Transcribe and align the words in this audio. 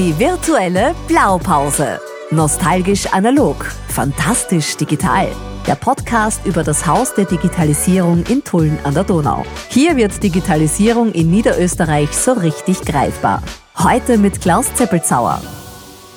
Die 0.00 0.18
virtuelle 0.18 0.94
Blaupause. 1.08 2.00
Nostalgisch 2.30 3.04
analog, 3.12 3.66
fantastisch 3.88 4.74
digital. 4.78 5.28
Der 5.66 5.74
Podcast 5.74 6.40
über 6.46 6.64
das 6.64 6.86
Haus 6.86 7.12
der 7.12 7.26
Digitalisierung 7.26 8.24
in 8.30 8.42
Tulln 8.42 8.78
an 8.84 8.94
der 8.94 9.04
Donau. 9.04 9.44
Hier 9.68 9.98
wird 9.98 10.22
Digitalisierung 10.22 11.12
in 11.12 11.30
Niederösterreich 11.30 12.16
so 12.16 12.32
richtig 12.32 12.80
greifbar. 12.80 13.42
Heute 13.76 14.16
mit 14.16 14.40
Klaus 14.40 14.72
Zeppelzauer. 14.72 15.42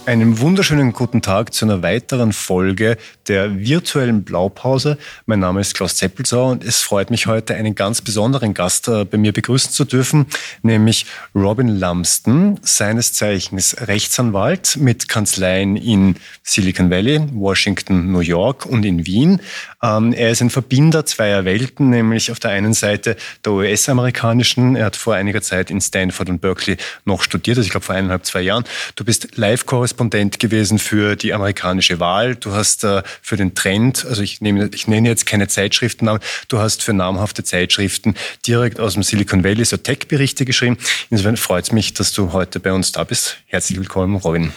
Einen 0.06 0.42
wunderschönen 0.42 0.92
guten 0.92 1.22
Tag 1.22 1.54
zu 1.54 1.64
einer 1.64 1.82
weiteren 1.82 2.34
Folge 2.34 2.98
der 3.30 3.58
virtuellen 3.62 4.26
Blaupause. 4.26 4.98
Mein 5.28 5.40
Name 5.40 5.62
ist 5.62 5.76
Klaus 5.76 5.96
Zeppelzauer 5.96 6.52
und 6.52 6.64
es 6.66 6.82
freut 6.82 7.10
mich 7.10 7.26
heute, 7.26 7.56
einen 7.56 7.74
ganz 7.74 8.02
besonderen 8.02 8.54
Gast 8.54 8.90
äh, 8.90 9.06
bei 9.06 9.18
mir 9.18 9.32
begrüßen 9.32 9.72
zu 9.72 9.86
dürfen, 9.86 10.26
nämlich 10.62 11.06
Robin 11.34 11.70
Lumsden, 11.70 12.60
seines 12.64 13.14
Zeichens 13.14 13.78
Rechtsanwalt 13.80 14.76
mit 14.76 15.08
Kanzleien 15.08 15.78
in 15.78 16.18
Silicon 16.44 16.90
Valley, 16.90 17.22
Washington, 17.32 18.12
New 18.12 18.20
York 18.20 18.66
und 18.66 18.84
in 18.84 19.06
Wien. 19.08 19.40
Ähm, 19.82 20.12
er 20.12 20.32
ist 20.32 20.42
ein 20.42 20.50
Verbinder 20.50 21.06
zweier 21.06 21.46
Welten, 21.46 21.90
nämlich 21.90 22.30
auf 22.30 22.42
der 22.42 22.52
einen 22.52 22.74
Seite 22.74 23.16
der 23.46 23.54
US-amerikanischen. 23.54 24.76
Er 24.76 24.88
hat 24.88 24.98
vor 24.98 25.16
einiger 25.16 25.42
Zeit 25.42 25.72
in 25.72 25.80
Stanford 25.80 26.28
und 26.30 26.42
Berkeley 26.42 26.76
noch 27.06 27.22
studiert, 27.22 27.58
also 27.58 27.66
ich 27.66 27.72
glaube 27.72 27.86
vor 27.86 27.96
eineinhalb, 27.96 28.26
zwei 28.26 28.42
Jahren. 28.42 28.66
Du 28.98 29.06
bist 29.06 29.38
Live-Korrespondent 29.38 29.93
Korrespondent 29.94 30.40
gewesen 30.40 30.80
für 30.80 31.16
die 31.16 31.34
amerikanische 31.34 32.00
Wahl. 32.00 32.36
Du 32.36 32.54
hast 32.54 32.84
äh, 32.84 33.04
für 33.22 33.38
den 33.38 33.54
Trend, 33.54 34.06
also 34.06 34.22
ich, 34.24 34.42
nehme, 34.42 34.70
ich 34.74 34.88
nenne 34.88 35.08
jetzt 35.08 35.26
keine 35.26 35.48
Zeitschriftennamen, 35.48 36.22
du 36.48 36.60
hast 36.60 36.82
für 36.82 36.94
namhafte 36.94 37.44
Zeitschriften 37.44 38.16
direkt 38.48 38.80
aus 38.80 38.94
dem 38.94 39.04
Silicon 39.04 39.44
Valley 39.44 39.66
so 39.66 39.78
Tech-Berichte 39.78 40.46
geschrieben. 40.46 40.78
Insofern 41.12 41.38
freut 41.38 41.66
es 41.66 41.72
mich, 41.72 41.94
dass 41.94 42.12
du 42.12 42.34
heute 42.34 42.60
bei 42.60 42.74
uns 42.74 42.92
da 42.92 43.04
bist. 43.04 43.38
Herzlich 43.46 43.78
willkommen, 43.78 44.16
Robin. 44.16 44.52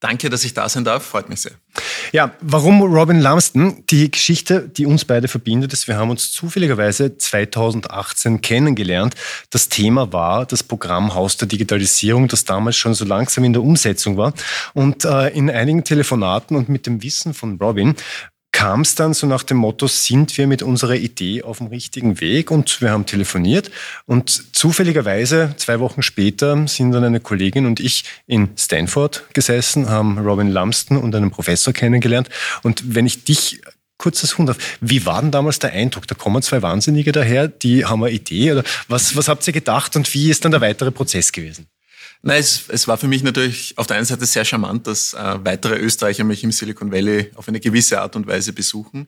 Danke, 0.00 0.30
dass 0.30 0.44
ich 0.44 0.54
da 0.54 0.68
sein 0.68 0.84
darf. 0.84 1.04
Freut 1.04 1.28
mich 1.28 1.40
sehr. 1.40 1.52
Ja, 2.12 2.32
warum 2.40 2.82
Robin 2.82 3.20
Lumsden? 3.20 3.84
Die 3.86 4.10
Geschichte, 4.10 4.68
die 4.68 4.86
uns 4.86 5.04
beide 5.04 5.26
verbindet, 5.26 5.72
ist, 5.72 5.88
wir 5.88 5.96
haben 5.96 6.10
uns 6.10 6.30
zufälligerweise 6.30 7.18
2018 7.18 8.40
kennengelernt. 8.40 9.16
Das 9.50 9.68
Thema 9.68 10.12
war 10.12 10.46
das 10.46 10.62
Programm 10.62 11.14
Haus 11.14 11.36
der 11.36 11.48
Digitalisierung, 11.48 12.28
das 12.28 12.44
damals 12.44 12.76
schon 12.76 12.94
so 12.94 13.04
langsam 13.04 13.42
in 13.42 13.52
der 13.52 13.62
Umsetzung 13.62 14.16
war. 14.16 14.34
Und 14.72 15.04
äh, 15.04 15.30
in 15.30 15.50
einigen 15.50 15.82
Telefonaten 15.82 16.56
und 16.56 16.68
mit 16.68 16.86
dem 16.86 17.02
Wissen 17.02 17.34
von 17.34 17.58
Robin 17.60 17.96
kam 18.52 18.80
es 18.80 18.94
dann 18.94 19.14
so 19.14 19.26
nach 19.26 19.42
dem 19.42 19.58
Motto, 19.58 19.86
sind 19.86 20.36
wir 20.36 20.46
mit 20.46 20.62
unserer 20.62 20.96
Idee 20.96 21.42
auf 21.42 21.58
dem 21.58 21.68
richtigen 21.68 22.20
Weg? 22.20 22.50
Und 22.50 22.80
wir 22.80 22.90
haben 22.90 23.06
telefoniert 23.06 23.70
und 24.06 24.56
zufälligerweise 24.56 25.54
zwei 25.56 25.80
Wochen 25.80 26.02
später 26.02 26.66
sind 26.66 26.92
dann 26.92 27.04
eine 27.04 27.20
Kollegin 27.20 27.66
und 27.66 27.80
ich 27.80 28.04
in 28.26 28.50
Stanford 28.56 29.24
gesessen, 29.32 29.88
haben 29.88 30.18
Robin 30.18 30.50
Lumsden 30.50 30.96
und 30.96 31.14
einen 31.14 31.30
Professor 31.30 31.72
kennengelernt. 31.72 32.28
Und 32.62 32.94
wenn 32.94 33.06
ich 33.06 33.24
dich 33.24 33.60
kurzes 33.98 34.38
Hund 34.38 34.48
auf. 34.48 34.56
Wie 34.80 35.04
war 35.04 35.20
denn 35.20 35.32
damals 35.32 35.58
der 35.58 35.72
Eindruck? 35.72 36.06
Da 36.06 36.14
kommen 36.14 36.40
zwei 36.40 36.62
Wahnsinnige 36.62 37.12
daher, 37.12 37.48
die 37.48 37.84
haben 37.84 38.02
eine 38.04 38.12
Idee 38.12 38.52
oder 38.52 38.64
was, 38.86 39.16
was 39.16 39.28
habt 39.28 39.46
ihr 39.46 39.52
gedacht 39.52 39.96
und 39.96 40.14
wie 40.14 40.30
ist 40.30 40.44
dann 40.44 40.52
der 40.52 40.60
weitere 40.60 40.92
Prozess 40.92 41.32
gewesen? 41.32 41.66
Nein, 42.22 42.40
es, 42.40 42.68
es 42.68 42.88
war 42.88 42.98
für 42.98 43.06
mich 43.08 43.22
natürlich 43.22 43.76
auf 43.78 43.86
der 43.86 43.96
einen 43.96 44.06
Seite 44.06 44.26
sehr 44.26 44.44
charmant, 44.44 44.86
dass 44.86 45.14
äh, 45.14 45.38
weitere 45.44 45.76
Österreicher 45.76 46.24
mich 46.24 46.42
im 46.42 46.50
Silicon 46.52 46.90
Valley 46.90 47.30
auf 47.36 47.48
eine 47.48 47.60
gewisse 47.60 48.00
Art 48.00 48.16
und 48.16 48.26
Weise 48.26 48.52
besuchen. 48.52 49.06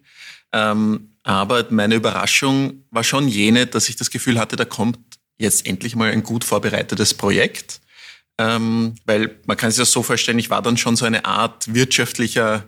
Ähm, 0.53 1.11
aber 1.23 1.67
meine 1.71 1.97
Überraschung 1.97 2.85
war 2.91 3.05
schon 3.05 3.29
jene, 3.29 3.67
dass 3.67 3.89
ich 3.89 3.97
das 3.97 4.11
Gefühl 4.11 4.39
hatte, 4.39 4.57
da 4.57 4.65
kommt 4.65 4.99
jetzt 5.39 5.67
endlich 5.67 5.97
mal 5.97 6.11
ein 6.11 6.23
gut 6.23 6.45
vorbereitetes 6.45 7.15
Projekt. 7.15 7.81
Ähm, 8.39 8.95
weil 9.05 9.37
man 9.47 9.57
kann 9.57 9.71
sich 9.71 9.79
das 9.79 9.93
so 9.93 10.03
vorstellen, 10.03 10.39
ich 10.39 10.51
war 10.51 10.63
dann 10.63 10.77
schon 10.77 10.97
so 10.97 11.05
eine 11.05 11.25
Art 11.25 11.75
wirtschaftlicher 11.75 12.65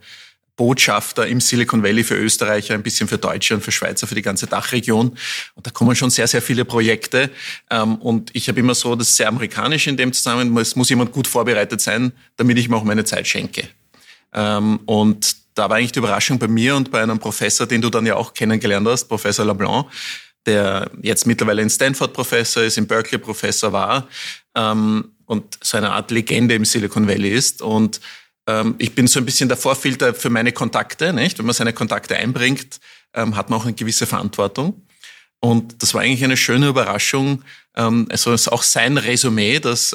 Botschafter 0.57 1.27
im 1.27 1.41
Silicon 1.41 1.83
Valley 1.83 2.05
für 2.05 2.15
Österreicher, 2.15 2.75
ein 2.75 2.83
bisschen 2.83 3.09
für 3.09 3.19
Deutsche 3.19 3.55
und 3.55 3.63
für 3.63 3.73
Schweizer, 3.73 4.07
für 4.07 4.15
die 4.15 4.23
ganze 4.23 4.47
Dachregion. 4.47 5.17
Und 5.55 5.67
da 5.67 5.71
kommen 5.71 5.97
schon 5.97 6.11
sehr, 6.11 6.29
sehr 6.29 6.43
viele 6.43 6.65
Projekte. 6.65 7.31
Ähm, 7.71 7.97
und 7.97 8.31
ich 8.35 8.49
habe 8.49 8.61
immer 8.61 8.75
so, 8.75 8.95
das 8.95 9.09
ist 9.09 9.17
sehr 9.17 9.29
amerikanisch 9.29 9.87
in 9.87 9.97
dem 9.97 10.13
Zusammenhang, 10.13 10.57
es 10.59 10.77
muss 10.77 10.91
jemand 10.91 11.13
gut 11.13 11.27
vorbereitet 11.27 11.81
sein, 11.81 12.13
damit 12.37 12.59
ich 12.59 12.69
mir 12.69 12.77
auch 12.77 12.85
meine 12.85 13.05
Zeit 13.05 13.27
schenke. 13.27 13.69
Ähm, 14.35 14.81
und 14.85 15.37
da 15.55 15.69
war 15.69 15.77
eigentlich 15.77 15.93
die 15.93 15.99
Überraschung 15.99 16.39
bei 16.39 16.49
mir 16.49 16.77
und 16.77 16.91
bei 16.91 17.03
einem 17.03 17.19
Professor, 17.19 17.67
den 17.67 17.83
du 17.83 17.91
dann 17.91 18.07
ja 18.07 18.17
auch 18.17 18.35
kennengelernt 18.35 18.87
hast, 18.89 19.05
Professor 19.05 19.45
LeBlanc, 19.45 19.87
der 20.47 20.91
jetzt 21.03 21.27
mittlerweile 21.27 21.63
in 21.63 21.71
Stanford 21.71 22.13
Professor 22.13 22.63
ist, 22.63 22.79
in 22.79 22.87
Berkeley 22.87 23.19
Professor 23.19 23.73
war 23.73 24.09
ähm, 24.55 25.13
und 25.27 25.59
so 25.63 25.77
eine 25.77 25.91
Art 25.91 26.11
Legende 26.11 26.55
im 26.55 26.65
Silicon 26.65 27.07
Valley 27.07 27.31
ist. 27.31 27.63
Und 27.63 28.01
ähm, 28.47 28.75
ich 28.79 28.95
bin 28.95 29.07
so 29.07 29.19
ein 29.19 29.25
bisschen 29.25 29.49
der 29.49 29.59
Vorfilter 29.59 30.15
für 30.15 30.31
meine 30.31 30.53
Kontakte. 30.53 31.13
Nicht? 31.13 31.39
Wenn 31.39 31.47
man 31.47 31.55
seine 31.55 31.73
Kontakte 31.73 32.17
einbringt, 32.17 32.81
ähm, 33.15 33.37
hat 33.37 33.51
man 33.51 33.61
auch 33.61 33.65
eine 33.65 33.75
gewisse 33.75 34.07
Verantwortung. 34.07 34.87
Und 35.41 35.83
das 35.83 35.95
war 35.95 36.03
eigentlich 36.03 36.25
eine 36.25 36.37
schöne 36.37 36.69
Überraschung. 36.69 37.43
Ähm, 37.77 38.07
also 38.11 38.33
es 38.33 38.43
ist 38.43 38.49
auch 38.49 38.63
sein 38.63 38.99
Resümee, 38.99 39.59
das, 39.59 39.95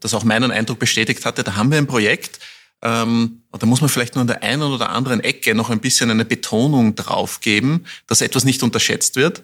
das 0.00 0.14
auch 0.14 0.24
meinen 0.24 0.50
Eindruck 0.50 0.78
bestätigt 0.78 1.24
hatte. 1.24 1.44
Da 1.44 1.56
haben 1.56 1.70
wir 1.70 1.78
ein 1.78 1.86
Projekt. 1.86 2.38
Und 2.80 3.40
da 3.50 3.66
muss 3.66 3.80
man 3.80 3.88
vielleicht 3.88 4.14
nur 4.14 4.20
an 4.20 4.26
der 4.26 4.42
einen 4.42 4.62
oder 4.62 4.90
anderen 4.90 5.20
Ecke 5.20 5.54
noch 5.54 5.70
ein 5.70 5.80
bisschen 5.80 6.10
eine 6.10 6.26
Betonung 6.26 6.94
draufgeben, 6.94 7.86
dass 8.06 8.20
etwas 8.20 8.44
nicht 8.44 8.62
unterschätzt 8.62 9.16
wird. 9.16 9.42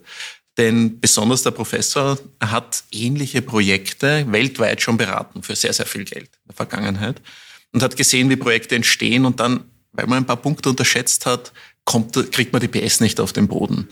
Denn 0.58 1.00
besonders 1.00 1.42
der 1.42 1.52
Professor 1.52 2.18
hat 2.40 2.84
ähnliche 2.90 3.40
Projekte 3.40 4.30
weltweit 4.30 4.82
schon 4.82 4.98
beraten 4.98 5.42
für 5.42 5.56
sehr, 5.56 5.72
sehr 5.72 5.86
viel 5.86 6.04
Geld 6.04 6.26
in 6.26 6.48
der 6.48 6.56
Vergangenheit 6.56 7.22
und 7.72 7.82
hat 7.82 7.96
gesehen, 7.96 8.30
wie 8.30 8.36
Projekte 8.36 8.74
entstehen 8.76 9.24
und 9.24 9.40
dann, 9.40 9.64
weil 9.92 10.06
man 10.06 10.18
ein 10.18 10.26
paar 10.26 10.36
Punkte 10.36 10.70
unterschätzt 10.70 11.26
hat, 11.26 11.52
kommt, 11.84 12.14
kriegt 12.32 12.52
man 12.52 12.60
die 12.60 12.68
PS 12.68 13.00
nicht 13.00 13.20
auf 13.20 13.32
den 13.32 13.48
Boden. 13.48 13.88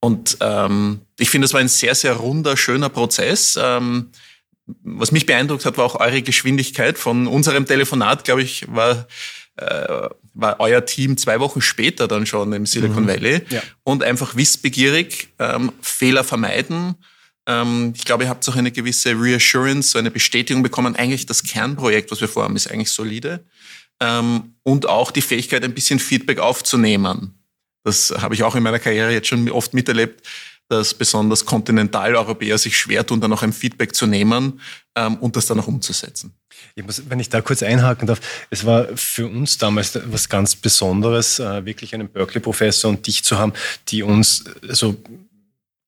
Und 0.00 0.36
ähm, 0.40 1.00
ich 1.18 1.30
finde, 1.30 1.46
es 1.46 1.54
war 1.54 1.60
ein 1.60 1.68
sehr, 1.68 1.94
sehr 1.94 2.14
runder, 2.14 2.56
schöner 2.56 2.90
Prozess. 2.90 3.58
Ähm, 3.60 4.10
was 4.82 5.12
mich 5.12 5.26
beeindruckt 5.26 5.64
hat, 5.64 5.78
war 5.78 5.84
auch 5.84 6.00
eure 6.00 6.22
Geschwindigkeit. 6.22 6.98
Von 6.98 7.26
unserem 7.26 7.66
Telefonat, 7.66 8.24
glaube 8.24 8.42
ich, 8.42 8.66
war, 8.68 9.06
äh, 9.56 10.08
war 10.34 10.60
euer 10.60 10.84
Team 10.84 11.16
zwei 11.16 11.40
Wochen 11.40 11.62
später 11.62 12.08
dann 12.08 12.26
schon 12.26 12.52
im 12.52 12.66
Silicon 12.66 13.04
mhm. 13.04 13.08
Valley 13.08 13.40
ja. 13.48 13.62
und 13.82 14.02
einfach 14.02 14.36
wissbegierig, 14.36 15.28
ähm, 15.38 15.72
Fehler 15.80 16.24
vermeiden 16.24 16.96
ähm, 17.46 17.92
ich 17.96 18.04
glaube, 18.04 18.24
ihr 18.24 18.30
habt 18.30 18.48
auch 18.48 18.56
eine 18.56 18.72
gewisse 18.72 19.10
Reassurance, 19.10 19.90
so 19.90 19.98
eine 19.98 20.10
Bestätigung 20.10 20.62
bekommen. 20.62 20.96
Eigentlich 20.96 21.26
das 21.26 21.42
Kernprojekt, 21.42 22.10
was 22.10 22.20
wir 22.20 22.28
vorhaben, 22.28 22.56
ist 22.56 22.70
eigentlich 22.70 22.90
solide. 22.90 23.44
Ähm, 24.00 24.54
und 24.62 24.88
auch 24.88 25.10
die 25.10 25.22
Fähigkeit, 25.22 25.64
ein 25.64 25.74
bisschen 25.74 25.98
Feedback 25.98 26.38
aufzunehmen. 26.38 27.34
Das 27.84 28.10
habe 28.10 28.34
ich 28.34 28.42
auch 28.42 28.54
in 28.56 28.62
meiner 28.62 28.78
Karriere 28.78 29.12
jetzt 29.12 29.28
schon 29.28 29.48
oft 29.50 29.74
miterlebt, 29.74 30.26
dass 30.68 30.94
besonders 30.94 31.44
Kontinentaleuropäer 31.44 32.56
sich 32.56 32.76
schwer 32.76 33.06
tun, 33.06 33.20
dann 33.20 33.32
auch 33.32 33.42
ein 33.42 33.52
Feedback 33.52 33.94
zu 33.94 34.06
nehmen 34.06 34.60
ähm, 34.94 35.16
und 35.16 35.36
das 35.36 35.46
dann 35.46 35.60
auch 35.60 35.68
umzusetzen. 35.68 36.34
Ich 36.74 36.84
muss, 36.84 37.02
wenn 37.08 37.20
ich 37.20 37.28
da 37.28 37.42
kurz 37.42 37.62
einhaken 37.62 38.06
darf, 38.06 38.20
es 38.48 38.64
war 38.64 38.88
für 38.96 39.26
uns 39.26 39.58
damals 39.58 39.98
was 40.06 40.28
ganz 40.28 40.56
Besonderes, 40.56 41.38
äh, 41.38 41.66
wirklich 41.66 41.94
einen 41.94 42.08
Berkeley-Professor 42.08 42.90
und 42.90 43.06
dich 43.06 43.22
zu 43.24 43.38
haben, 43.38 43.52
die 43.88 44.02
uns 44.02 44.44
so 44.62 44.96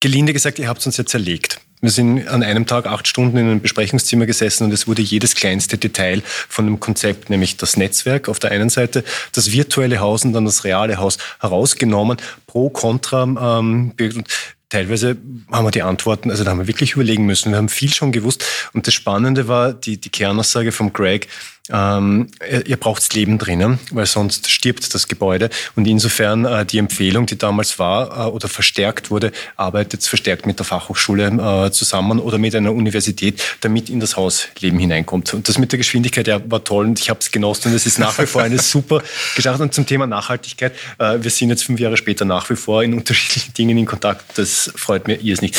gelinde 0.01 0.33
gesagt, 0.33 0.59
ihr 0.59 0.69
habt 0.69 0.85
uns 0.87 0.97
ja 0.97 1.07
zerlegt. 1.07 1.61
Wir 1.83 1.91
sind 1.91 2.27
an 2.29 2.43
einem 2.43 2.67
Tag 2.67 2.87
acht 2.87 3.07
Stunden 3.07 3.37
in 3.37 3.47
einem 3.47 3.61
Besprechungszimmer 3.61 4.25
gesessen 4.25 4.65
und 4.65 4.73
es 4.73 4.89
wurde 4.89 5.03
jedes 5.03 5.35
kleinste 5.35 5.77
Detail 5.77 6.23
von 6.25 6.65
dem 6.65 6.81
Konzept, 6.81 7.29
nämlich 7.29 7.59
das 7.59 7.77
Netzwerk 7.77 8.29
auf 8.29 8.39
der 8.39 8.51
einen 8.51 8.71
Seite, 8.71 9.05
das 9.33 9.53
virtuelle 9.53 10.01
Haus 10.01 10.25
und 10.25 10.33
dann 10.33 10.47
das 10.47 10.65
reale 10.65 10.97
Haus 10.97 11.19
herausgenommen, 11.39 12.17
pro, 12.47 12.71
contra. 12.71 13.25
Ähm, 13.25 13.93
und 13.99 14.25
teilweise 14.71 15.19
haben 15.53 15.67
wir 15.67 15.71
die 15.71 15.83
Antworten, 15.83 16.31
also 16.31 16.45
da 16.45 16.51
haben 16.51 16.59
wir 16.59 16.67
wirklich 16.67 16.93
überlegen 16.93 17.27
müssen. 17.27 17.53
Wir 17.53 17.59
haben 17.59 17.69
viel 17.69 17.93
schon 17.93 18.11
gewusst. 18.11 18.45
Und 18.73 18.87
das 18.87 18.95
Spannende 18.95 19.47
war 19.47 19.75
die, 19.75 19.99
die 19.99 20.11
Kernaussage 20.11 20.73
von 20.73 20.95
Greg, 20.95 21.29
ähm, 21.71 22.29
ihr 22.67 22.77
braucht 22.77 23.15
Leben 23.15 23.39
drinnen, 23.39 23.79
weil 23.91 24.07
sonst 24.07 24.51
stirbt 24.51 24.95
das 24.95 25.09
Gebäude. 25.09 25.51
Und 25.75 25.87
insofern 25.87 26.45
äh, 26.45 26.65
die 26.65 26.79
Empfehlung, 26.79 27.27
die 27.27 27.39
damals 27.39 27.79
war 27.79 28.27
äh, 28.27 28.31
oder 28.31 28.49
verstärkt 28.49 29.11
wurde, 29.11 29.33
arbeitet 29.57 30.05
verstärkt 30.05 30.47
mit 30.47 30.59
der 30.59 30.67
Fachhochschule 30.67 31.67
äh, 31.67 31.71
zusammen 31.71 32.21
oder 32.21 32.39
mit 32.39 32.55
einer 32.55 32.73
Universität, 32.73 33.43
damit 33.61 33.91
in 33.91 34.01
das 34.01 34.17
Haus 34.17 34.49
Leben 34.61 34.79
hineinkommt. 34.79 35.35
Und 35.35 35.49
das 35.49 35.59
mit 35.59 35.73
der 35.73 35.79
Geschwindigkeit 35.79 36.27
ja, 36.27 36.41
war 36.51 36.63
toll 36.63 36.87
und 36.87 37.01
ich 37.01 37.11
habe 37.11 37.21
es 37.21 37.31
genossen 37.31 37.71
und 37.71 37.75
es 37.75 37.87
ist 37.87 37.99
nach 37.99 38.19
wie 38.19 38.27
vor 38.27 38.43
eine 38.43 38.59
super 38.61 39.03
Geschichte. 39.35 39.63
Und 39.63 39.75
zum 39.75 39.87
Thema 39.87 40.07
Nachhaltigkeit, 40.07 40.73
äh, 40.99 41.19
wir 41.21 41.31
sind 41.31 41.51
jetzt 41.51 41.65
fünf 41.65 41.81
Jahre 41.81 41.97
später 41.97 42.25
nach 42.25 42.49
wie 42.51 42.57
vor 42.57 42.83
in 42.83 42.95
unterschiedlichen 42.99 43.55
Dingen 43.55 43.79
in 43.79 43.87
Kontakt. 43.87 44.39
Das 44.39 44.73
freut 44.77 45.07
mir 45.07 45.17
ihr 45.17 45.35
es 45.35 45.43
nicht. 45.43 45.59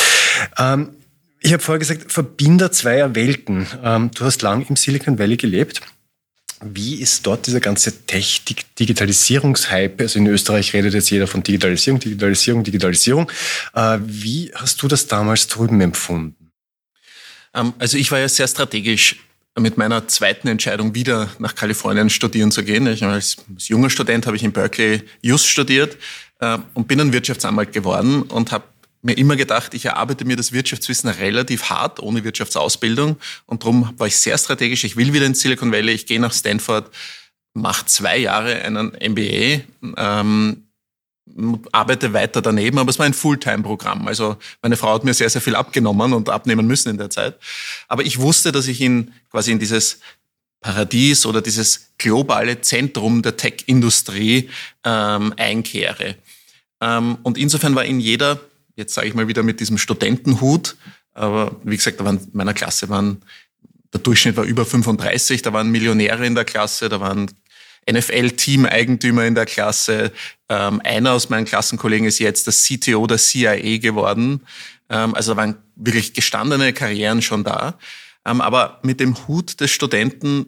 Ähm, 0.57 0.89
ich 1.39 1.53
habe 1.53 1.61
vorher 1.61 1.79
gesagt, 1.79 2.11
Verbinder 2.11 2.71
zweier 2.71 3.15
Welten. 3.15 3.67
Ähm, 3.83 4.11
du 4.13 4.25
hast 4.25 4.41
lang 4.41 4.65
im 4.69 4.75
Silicon 4.75 5.19
Valley 5.19 5.37
gelebt. 5.37 5.81
Wie 6.61 6.95
ist 6.95 7.25
dort 7.27 7.45
dieser 7.45 7.59
ganze 7.59 8.05
Tech-Digitalisierungshype? 8.05 10.03
Also 10.03 10.17
in 10.17 10.27
Österreich 10.27 10.73
redet 10.73 10.93
jetzt 10.93 11.11
jeder 11.11 11.27
von 11.27 11.43
Digitalisierung, 11.43 11.99
Digitalisierung, 11.99 12.63
Digitalisierung. 12.63 13.31
Äh, 13.73 13.99
wie 14.01 14.51
hast 14.55 14.81
du 14.81 14.87
das 14.87 15.05
damals 15.07 15.47
drüben 15.47 15.79
empfunden? 15.81 16.51
Ähm, 17.53 17.73
also 17.77 17.97
ich 17.97 18.11
war 18.11 18.19
ja 18.19 18.27
sehr 18.27 18.47
strategisch 18.47 19.17
mit 19.59 19.77
meiner 19.77 20.07
zweiten 20.07 20.47
Entscheidung 20.47 20.95
wieder 20.95 21.29
nach 21.39 21.55
Kalifornien 21.55 22.09
studieren 22.09 22.51
zu 22.51 22.63
gehen. 22.63 22.87
Ich, 22.87 23.03
als, 23.03 23.37
als 23.53 23.67
junger 23.67 23.89
Student 23.89 24.25
habe 24.25 24.35
ich 24.35 24.43
in 24.43 24.51
Berkeley 24.51 25.03
Just 25.21 25.47
studiert 25.47 25.97
äh, 26.39 26.57
und 26.73 26.87
bin 26.87 26.99
ein 26.99 27.13
Wirtschaftsanwalt 27.13 27.71
geworden 27.71 28.23
und 28.23 28.51
habe 28.51 28.65
mir 29.01 29.17
immer 29.17 29.35
gedacht, 29.35 29.73
ich 29.73 29.85
erarbeite 29.85 30.25
mir 30.25 30.35
das 30.35 30.51
Wirtschaftswissen 30.51 31.09
relativ 31.09 31.69
hart, 31.69 31.99
ohne 31.99 32.23
Wirtschaftsausbildung. 32.23 33.17
Und 33.45 33.63
darum 33.63 33.93
war 33.97 34.07
ich 34.07 34.17
sehr 34.17 34.37
strategisch. 34.37 34.83
Ich 34.83 34.97
will 34.97 35.13
wieder 35.13 35.25
in 35.25 35.35
Silicon 35.35 35.71
Valley, 35.71 35.93
ich 35.93 36.05
gehe 36.05 36.19
nach 36.19 36.33
Stanford, 36.33 36.89
mache 37.53 37.85
zwei 37.85 38.17
Jahre 38.17 38.61
einen 38.63 38.91
MBA, 38.91 39.61
ähm, 39.97 40.63
arbeite 41.71 42.13
weiter 42.13 42.41
daneben, 42.41 42.79
aber 42.79 42.89
es 42.89 42.99
war 42.99 43.05
ein 43.05 43.13
Fulltime-Programm. 43.13 44.07
Also 44.07 44.37
meine 44.61 44.77
Frau 44.77 44.93
hat 44.93 45.03
mir 45.03 45.13
sehr, 45.13 45.29
sehr 45.29 45.41
viel 45.41 45.55
abgenommen 45.55 46.13
und 46.13 46.29
abnehmen 46.29 46.65
müssen 46.67 46.89
in 46.89 46.97
der 46.97 47.09
Zeit. 47.09 47.37
Aber 47.87 48.03
ich 48.03 48.19
wusste, 48.19 48.51
dass 48.51 48.67
ich 48.67 48.81
in 48.81 49.13
quasi 49.29 49.51
in 49.51 49.59
dieses 49.59 49.99
Paradies 50.61 51.25
oder 51.25 51.41
dieses 51.41 51.91
globale 51.97 52.61
Zentrum 52.61 53.21
der 53.21 53.37
Tech-Industrie 53.37 54.49
ähm, 54.83 55.33
einkehre. 55.37 56.15
Ähm, 56.81 57.17
und 57.23 57.37
insofern 57.37 57.75
war 57.75 57.85
in 57.85 57.99
jeder 57.99 58.39
jetzt 58.77 58.93
sage 58.93 59.07
ich 59.07 59.13
mal 59.13 59.27
wieder 59.27 59.43
mit 59.43 59.59
diesem 59.59 59.77
Studentenhut, 59.77 60.77
aber 61.13 61.59
wie 61.63 61.75
gesagt, 61.75 61.99
da 61.99 62.05
waren 62.05 62.17
in 62.17 62.29
meiner 62.33 62.53
Klasse 62.53 62.89
waren, 62.89 63.21
der 63.91 63.99
Durchschnitt 63.99 64.37
war 64.37 64.45
über 64.45 64.65
35, 64.65 65.41
da 65.41 65.51
waren 65.51 65.69
Millionäre 65.69 66.25
in 66.25 66.35
der 66.35 66.45
Klasse, 66.45 66.87
da 66.87 66.99
waren 66.99 67.31
NFL-Team-Eigentümer 67.89 69.25
in 69.25 69.35
der 69.35 69.45
Klasse. 69.45 70.11
Ähm, 70.49 70.81
einer 70.83 71.13
aus 71.13 71.29
meinen 71.29 71.45
Klassenkollegen 71.45 72.05
ist 72.05 72.19
jetzt 72.19 72.45
das 72.47 72.63
CTO 72.63 73.07
der 73.07 73.17
CIA 73.17 73.77
geworden. 73.77 74.45
Ähm, 74.89 75.15
also 75.15 75.33
da 75.33 75.37
waren 75.37 75.57
wirklich 75.75 76.13
gestandene 76.13 76.73
Karrieren 76.73 77.21
schon 77.21 77.43
da. 77.43 77.79
Ähm, 78.25 78.41
aber 78.41 78.79
mit 78.83 78.99
dem 78.99 79.27
Hut 79.27 79.61
des 79.61 79.71
Studenten 79.71 80.47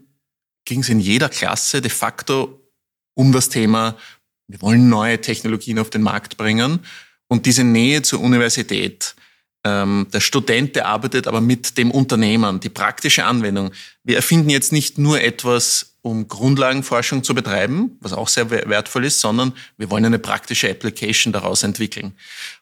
ging 0.66 0.82
es 0.82 0.90
in 0.90 1.00
jeder 1.00 1.30
Klasse 1.30 1.82
de 1.82 1.90
facto 1.90 2.62
um 3.16 3.32
das 3.32 3.50
Thema, 3.50 3.98
wir 4.48 4.62
wollen 4.62 4.90
neue 4.90 5.20
Technologien 5.22 5.78
auf 5.80 5.90
den 5.90 6.02
Markt 6.02 6.38
bringen. 6.38 6.80
Und 7.30 7.46
diese 7.46 7.64
Nähe 7.64 8.02
zur 8.02 8.20
Universität, 8.20 9.16
ähm, 9.64 10.08
der 10.12 10.20
Student, 10.20 10.76
der 10.76 10.88
arbeitet 10.88 11.28
aber 11.28 11.40
mit 11.40 11.78
dem 11.78 11.92
Unternehmen, 11.92 12.60
die 12.60 12.70
praktische 12.70 13.24
Anwendung. 13.24 13.72
Wir 14.04 14.18
erfinden 14.18 14.50
jetzt 14.50 14.74
nicht 14.74 14.98
nur 14.98 15.22
etwas, 15.22 15.96
um 16.02 16.28
Grundlagenforschung 16.28 17.24
zu 17.24 17.36
betreiben, 17.36 17.98
was 18.02 18.14
auch 18.14 18.30
sehr 18.30 18.50
wertvoll 18.50 19.06
ist, 19.06 19.20
sondern 19.20 19.54
wir 19.78 19.90
wollen 19.90 20.06
eine 20.06 20.20
praktische 20.20 20.70
Application 20.70 21.31
daraus 21.31 21.64
entwickeln. 21.64 22.14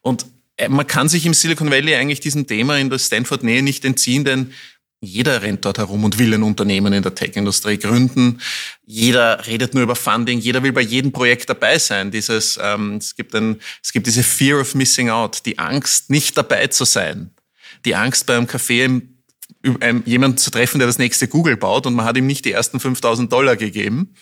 Und 0.02 0.25
äh, 0.58 0.70
man 0.70 0.86
kann 0.86 1.08
sich 1.08 1.25
im 1.25 1.34
Silicon 1.34 1.72
Valley 1.72 1.96
eigentlich 1.96 2.20
diesem 2.20 2.46
Thema 2.46 2.78
in 2.78 2.90
der 2.90 3.00
Stanford-Nähe 3.00 3.63
nicht 3.63 3.86
entziehen, 3.86 4.25
denn 4.25 4.54
jeder 5.00 5.44
rennt 5.44 5.64
dort 5.64 5.78
herum 5.78 6.04
und 6.04 6.18
will 6.18 6.34
ein 6.34 6.42
Unternehmen 6.42 6.92
in 6.92 7.04
der 7.04 7.14
Tech-Industrie 7.14 7.78
gründen. 7.78 8.42
Jeder 8.86 9.46
redet 9.46 9.74
nur 9.74 9.84
über 9.84 9.96
Funding. 9.96 10.40
Jeder 10.40 10.64
will 10.64 10.72
bei 10.72 10.82
jedem 10.82 11.12
Projekt 11.12 11.50
dabei 11.50 11.78
sein. 11.78 12.10
Dieses, 12.10 12.58
ähm, 12.62 12.96
es 12.96 13.16
gibt 13.16 13.36
ein, 13.36 13.62
es 13.84 13.92
gibt 13.92 14.08
diese 14.08 14.24
Fear 14.24 14.62
of 14.62 14.74
Missing 14.74 15.10
Out, 15.10 15.46
die 15.46 15.60
Angst, 15.60 16.10
nicht 16.10 16.36
dabei 16.36 16.68
zu 16.68 16.84
sein, 16.84 17.32
die 17.86 17.96
Angst 17.96 18.26
beim 18.26 18.46
Café 18.46 19.02
jemanden 20.06 20.38
zu 20.38 20.50
treffen, 20.50 20.80
der 20.80 20.88
das 20.88 20.98
nächste 20.98 21.28
Google 21.28 21.58
baut 21.58 21.86
und 21.86 21.94
man 21.94 22.06
hat 22.06 22.18
ihm 22.18 22.28
nicht 22.28 22.46
die 22.46 22.52
ersten 22.52 22.80
5000 22.80 23.32
Dollar 23.32 23.56
gegeben. 23.56 24.14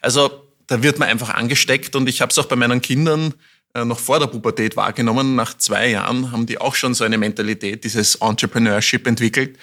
Also 0.00 0.48
da 0.66 0.82
wird 0.82 0.98
man 0.98 1.08
einfach 1.08 1.30
angesteckt 1.30 1.96
und 1.96 2.08
ich 2.08 2.20
habe 2.20 2.30
es 2.30 2.38
auch 2.38 2.46
bei 2.46 2.56
meinen 2.56 2.80
Kindern 2.80 3.34
äh, 3.74 3.84
noch 3.84 3.98
vor 3.98 4.20
der 4.20 4.26
Pubertät 4.26 4.76
wahrgenommen. 4.76 5.34
Nach 5.34 5.56
zwei 5.56 5.88
Jahren 5.90 6.32
haben 6.32 6.46
die 6.46 6.58
auch 6.58 6.74
schon 6.74 6.94
so 6.94 7.04
eine 7.04 7.18
Mentalität, 7.18 7.84
dieses 7.84 8.16
Entrepreneurship 8.16 9.06
entwickelt 9.06 9.58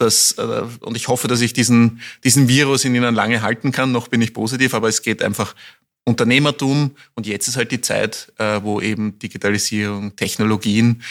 das, 0.00 0.32
äh, 0.32 0.62
und 0.80 0.96
ich 0.96 1.08
hoffe, 1.08 1.28
dass 1.28 1.40
ich 1.40 1.52
diesen, 1.52 2.00
diesen 2.24 2.48
Virus 2.48 2.84
in 2.84 2.94
ihnen 2.94 3.14
lange 3.14 3.42
halten 3.42 3.72
kann. 3.72 3.92
Noch 3.92 4.08
bin 4.08 4.22
ich 4.22 4.34
positiv, 4.34 4.74
aber 4.74 4.88
es 4.88 5.02
geht 5.02 5.22
einfach 5.22 5.54
Unternehmertum 6.04 6.92
und 7.14 7.26
jetzt 7.26 7.46
ist 7.46 7.56
halt 7.56 7.70
die 7.70 7.80
Zeit, 7.80 8.32
äh, 8.38 8.60
wo 8.62 8.80
eben 8.80 9.18
Digitalisierung, 9.18 10.16
Technologien 10.16 11.02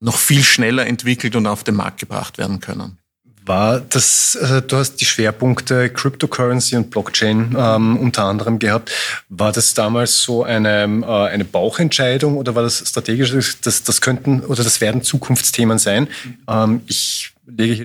noch 0.00 0.16
viel 0.16 0.42
schneller 0.42 0.86
entwickelt 0.86 1.36
und 1.36 1.46
auf 1.46 1.64
den 1.64 1.74
Markt 1.74 2.00
gebracht 2.00 2.38
werden 2.38 2.60
können. 2.60 2.98
War 3.44 3.80
das, 3.80 4.38
also 4.40 4.60
du 4.60 4.76
hast 4.76 4.96
die 4.96 5.06
Schwerpunkte 5.06 5.90
Cryptocurrency 5.90 6.76
und 6.76 6.90
Blockchain 6.90 7.56
ähm, 7.58 7.96
unter 7.96 8.24
anderem 8.24 8.58
gehabt. 8.58 8.92
War 9.28 9.50
das 9.50 9.74
damals 9.74 10.22
so 10.22 10.44
eine, 10.44 10.84
äh, 10.84 11.06
eine 11.06 11.44
Bauchentscheidung 11.44 12.36
oder 12.36 12.54
war 12.54 12.62
das 12.62 12.88
strategisch? 12.88 13.60
Das, 13.62 13.82
das 13.82 14.00
könnten 14.00 14.40
oder 14.40 14.62
das 14.62 14.80
werden 14.80 15.02
Zukunftsthemen 15.02 15.78
sein. 15.78 16.08
Ähm, 16.48 16.82
ich 16.86 17.32
lege 17.46 17.74
hier 17.74 17.84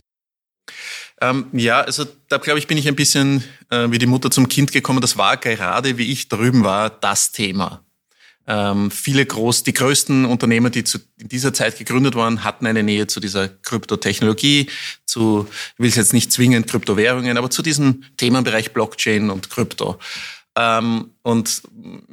ähm, 1.22 1.48
ja, 1.54 1.82
also 1.82 2.06
da 2.28 2.38
glaube 2.38 2.60
ich, 2.60 2.68
bin 2.68 2.78
ich 2.78 2.88
ein 2.88 2.96
bisschen 2.96 3.44
äh, 3.70 3.90
wie 3.90 4.00
die 4.00 4.06
Mutter 4.06 4.32
zum 4.32 4.50
Kind 4.50 4.72
gekommen. 4.72 5.02
Das 5.02 5.18
war 5.18 5.38
gerade, 5.38 5.98
wie 5.98 6.12
ich 6.12 6.30
drüben 6.30 6.64
war, 6.64 6.90
das 6.90 7.32
Thema. 7.32 7.82
Ähm, 8.48 8.92
viele 8.92 9.26
groß, 9.26 9.64
die 9.64 9.74
größten 9.74 10.26
Unternehmen, 10.26 10.72
die 10.72 10.84
zu, 10.84 11.00
in 11.18 11.30
dieser 11.30 11.54
Zeit 11.54 11.80
gegründet 11.80 12.16
waren, 12.16 12.44
hatten 12.44 12.68
eine 12.68 12.84
Nähe 12.84 13.08
zu 13.08 13.20
dieser 13.20 13.48
Kryptotechnologie, 13.48 14.70
zu, 15.06 15.48
ich 15.50 15.80
will 15.80 15.90
es 15.90 15.96
jetzt 15.96 16.14
nicht 16.14 16.32
zwingend 16.32 16.68
Kryptowährungen, 16.68 17.38
aber 17.38 17.50
zu 17.50 17.64
diesem 17.64 18.04
Themenbereich 18.18 18.72
Blockchain 18.72 19.32
und 19.32 19.50
Krypto. 19.50 19.98
Ähm, 20.56 21.12
und 21.24 21.64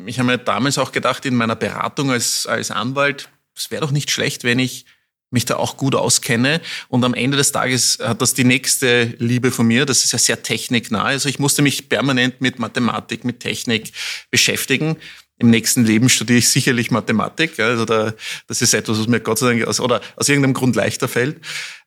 ich 0.06 0.18
habe 0.18 0.28
mir 0.28 0.38
damals 0.38 0.78
auch 0.78 0.92
gedacht, 0.92 1.26
in 1.26 1.34
meiner 1.34 1.56
Beratung 1.56 2.10
als, 2.10 2.46
als 2.46 2.70
Anwalt, 2.70 3.28
es 3.54 3.70
wäre 3.70 3.82
doch 3.82 3.90
nicht 3.90 4.10
schlecht, 4.10 4.42
wenn 4.42 4.58
ich 4.58 4.86
mich 5.32 5.44
da 5.44 5.56
auch 5.56 5.76
gut 5.76 5.94
auskenne. 5.94 6.60
Und 6.88 7.04
am 7.04 7.14
Ende 7.14 7.36
des 7.36 7.52
Tages 7.52 7.98
hat 8.02 8.22
das 8.22 8.34
die 8.34 8.44
nächste 8.44 9.14
Liebe 9.18 9.50
von 9.50 9.66
mir. 9.66 9.86
Das 9.86 10.04
ist 10.04 10.12
ja 10.12 10.18
sehr 10.18 10.42
techniknah. 10.42 11.02
Also 11.02 11.28
ich 11.28 11.38
musste 11.38 11.62
mich 11.62 11.88
permanent 11.88 12.40
mit 12.40 12.58
Mathematik, 12.58 13.24
mit 13.24 13.40
Technik 13.40 13.92
beschäftigen. 14.30 14.96
Im 15.38 15.50
nächsten 15.50 15.84
Leben 15.84 16.08
studiere 16.08 16.38
ich 16.38 16.48
sicherlich 16.48 16.90
Mathematik. 16.90 17.58
Also 17.58 17.84
da, 17.84 18.14
das 18.46 18.62
ist 18.62 18.74
etwas, 18.74 18.98
was 18.98 19.08
mir 19.08 19.20
Gott 19.20 19.38
sei 19.38 19.48
Dank 19.48 19.66
aus, 19.66 19.80
oder 19.80 20.00
aus 20.16 20.28
irgendeinem 20.28 20.54
Grund 20.54 20.76
leichter 20.76 21.08
fällt. 21.08 21.40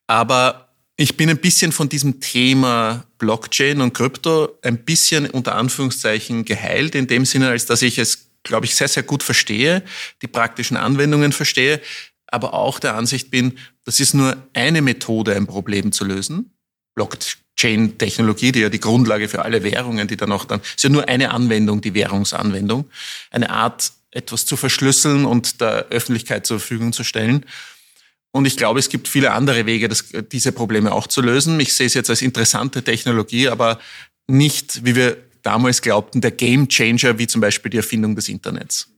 Aber 0.07 0.65
ich 0.97 1.18
bin 1.18 1.30
ein 1.30 1.38
bisschen 1.38 1.71
von 1.71 1.89
diesem 1.89 2.21
Thema 2.21 3.06
Blockchain 3.18 3.81
und 3.81 3.94
Krypto 3.94 4.57
ein 4.62 4.83
bisschen 4.83 5.30
unter 5.30 5.56
Anführungszeichen 5.56 6.45
geheilt, 6.45 6.95
in 6.95 7.07
dem 7.07 7.25
Sinne, 7.25 7.50
als 7.50 7.65
dass 7.65 7.81
ich 7.81 7.97
es, 7.97 8.30
glaube 8.44 8.65
ich, 8.65 8.75
sehr, 8.75 8.88
sehr 8.88 9.03
gut 9.03 9.21
verstehe, 9.21 9.83
die 10.21 10.27
praktischen 10.27 10.77
Anwendungen 10.77 11.31
verstehe, 11.31 11.81
aber 12.35 12.53
auch 12.53 12.79
der 12.79 12.95
Ansicht 12.95 13.31
bin, 13.31 13.57
das 13.85 13.99
ist 13.99 14.13
nur 14.13 14.35
eine 14.53 14.81
Methode, 14.81 15.35
ein 15.35 15.47
Problem 15.47 15.91
zu 15.91 16.03
lösen. 16.03 16.51
Blockchain-Technologie, 16.95 18.51
die 18.51 18.59
ja 18.59 18.69
die 18.69 18.79
Grundlage 18.79 19.29
für 19.29 19.43
alle 19.43 19.63
Währungen, 19.63 20.07
die 20.07 20.18
dann 20.18 20.31
auch 20.31 20.45
dann, 20.45 20.59
ist 20.59 20.83
ja 20.83 20.89
nur 20.89 21.07
eine 21.07 21.31
Anwendung, 21.31 21.81
die 21.81 21.94
Währungsanwendung. 21.94 22.89
Eine 23.31 23.49
Art, 23.49 23.92
etwas 24.11 24.45
zu 24.45 24.57
verschlüsseln 24.57 25.25
und 25.25 25.61
der 25.61 25.87
Öffentlichkeit 25.89 26.45
zur 26.45 26.59
Verfügung 26.59 26.94
zu 26.94 27.04
stellen. 27.04 27.45
Und 28.31 28.45
ich 28.45 28.57
glaube, 28.57 28.80
es 28.80 28.89
gibt 28.89 29.07
viele 29.07 29.31
andere 29.31 29.65
Wege, 29.65 29.87
das, 29.87 30.06
diese 30.31 30.51
Probleme 30.51 30.92
auch 30.92 31.07
zu 31.07 31.21
lösen. 31.21 31.59
Ich 31.59 31.73
sehe 31.73 31.87
es 31.87 31.94
jetzt 31.94 32.09
als 32.09 32.21
interessante 32.21 32.83
Technologie, 32.83 33.47
aber 33.47 33.80
nicht, 34.27 34.85
wie 34.85 34.95
wir 34.95 35.18
damals 35.42 35.81
glaubten, 35.81 36.21
der 36.21 36.31
Game 36.31 36.68
Changer, 36.68 37.18
wie 37.18 37.27
zum 37.27 37.39
Beispiel 37.39 37.69
die 37.71 37.77
Erfindung 37.77 38.15
des 38.15 38.27
Internets. 38.27 38.89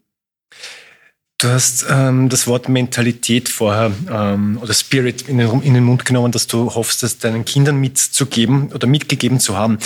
Du 1.40 1.50
hast 1.50 1.86
ähm, 1.88 2.30
das 2.30 2.48
Wort 2.48 2.68
Mentalität 2.68 3.48
vorher 3.48 3.92
ähm, 4.10 4.58
oder 4.60 4.74
Spirit 4.74 5.30
in 5.30 5.38
den, 5.38 5.62
in 5.62 5.76
den 5.76 5.84
Mund 5.84 6.04
genommen, 6.04 6.32
dass 6.32 6.48
du 6.48 6.74
hoffst, 6.74 7.04
es 7.04 7.20
deinen 7.20 7.46
Kindern 7.46 7.78
mitzugeben 7.78 8.72
oder 8.74 8.88
mitgegeben 8.88 9.40
zu 9.40 9.56
haben. 9.56 9.78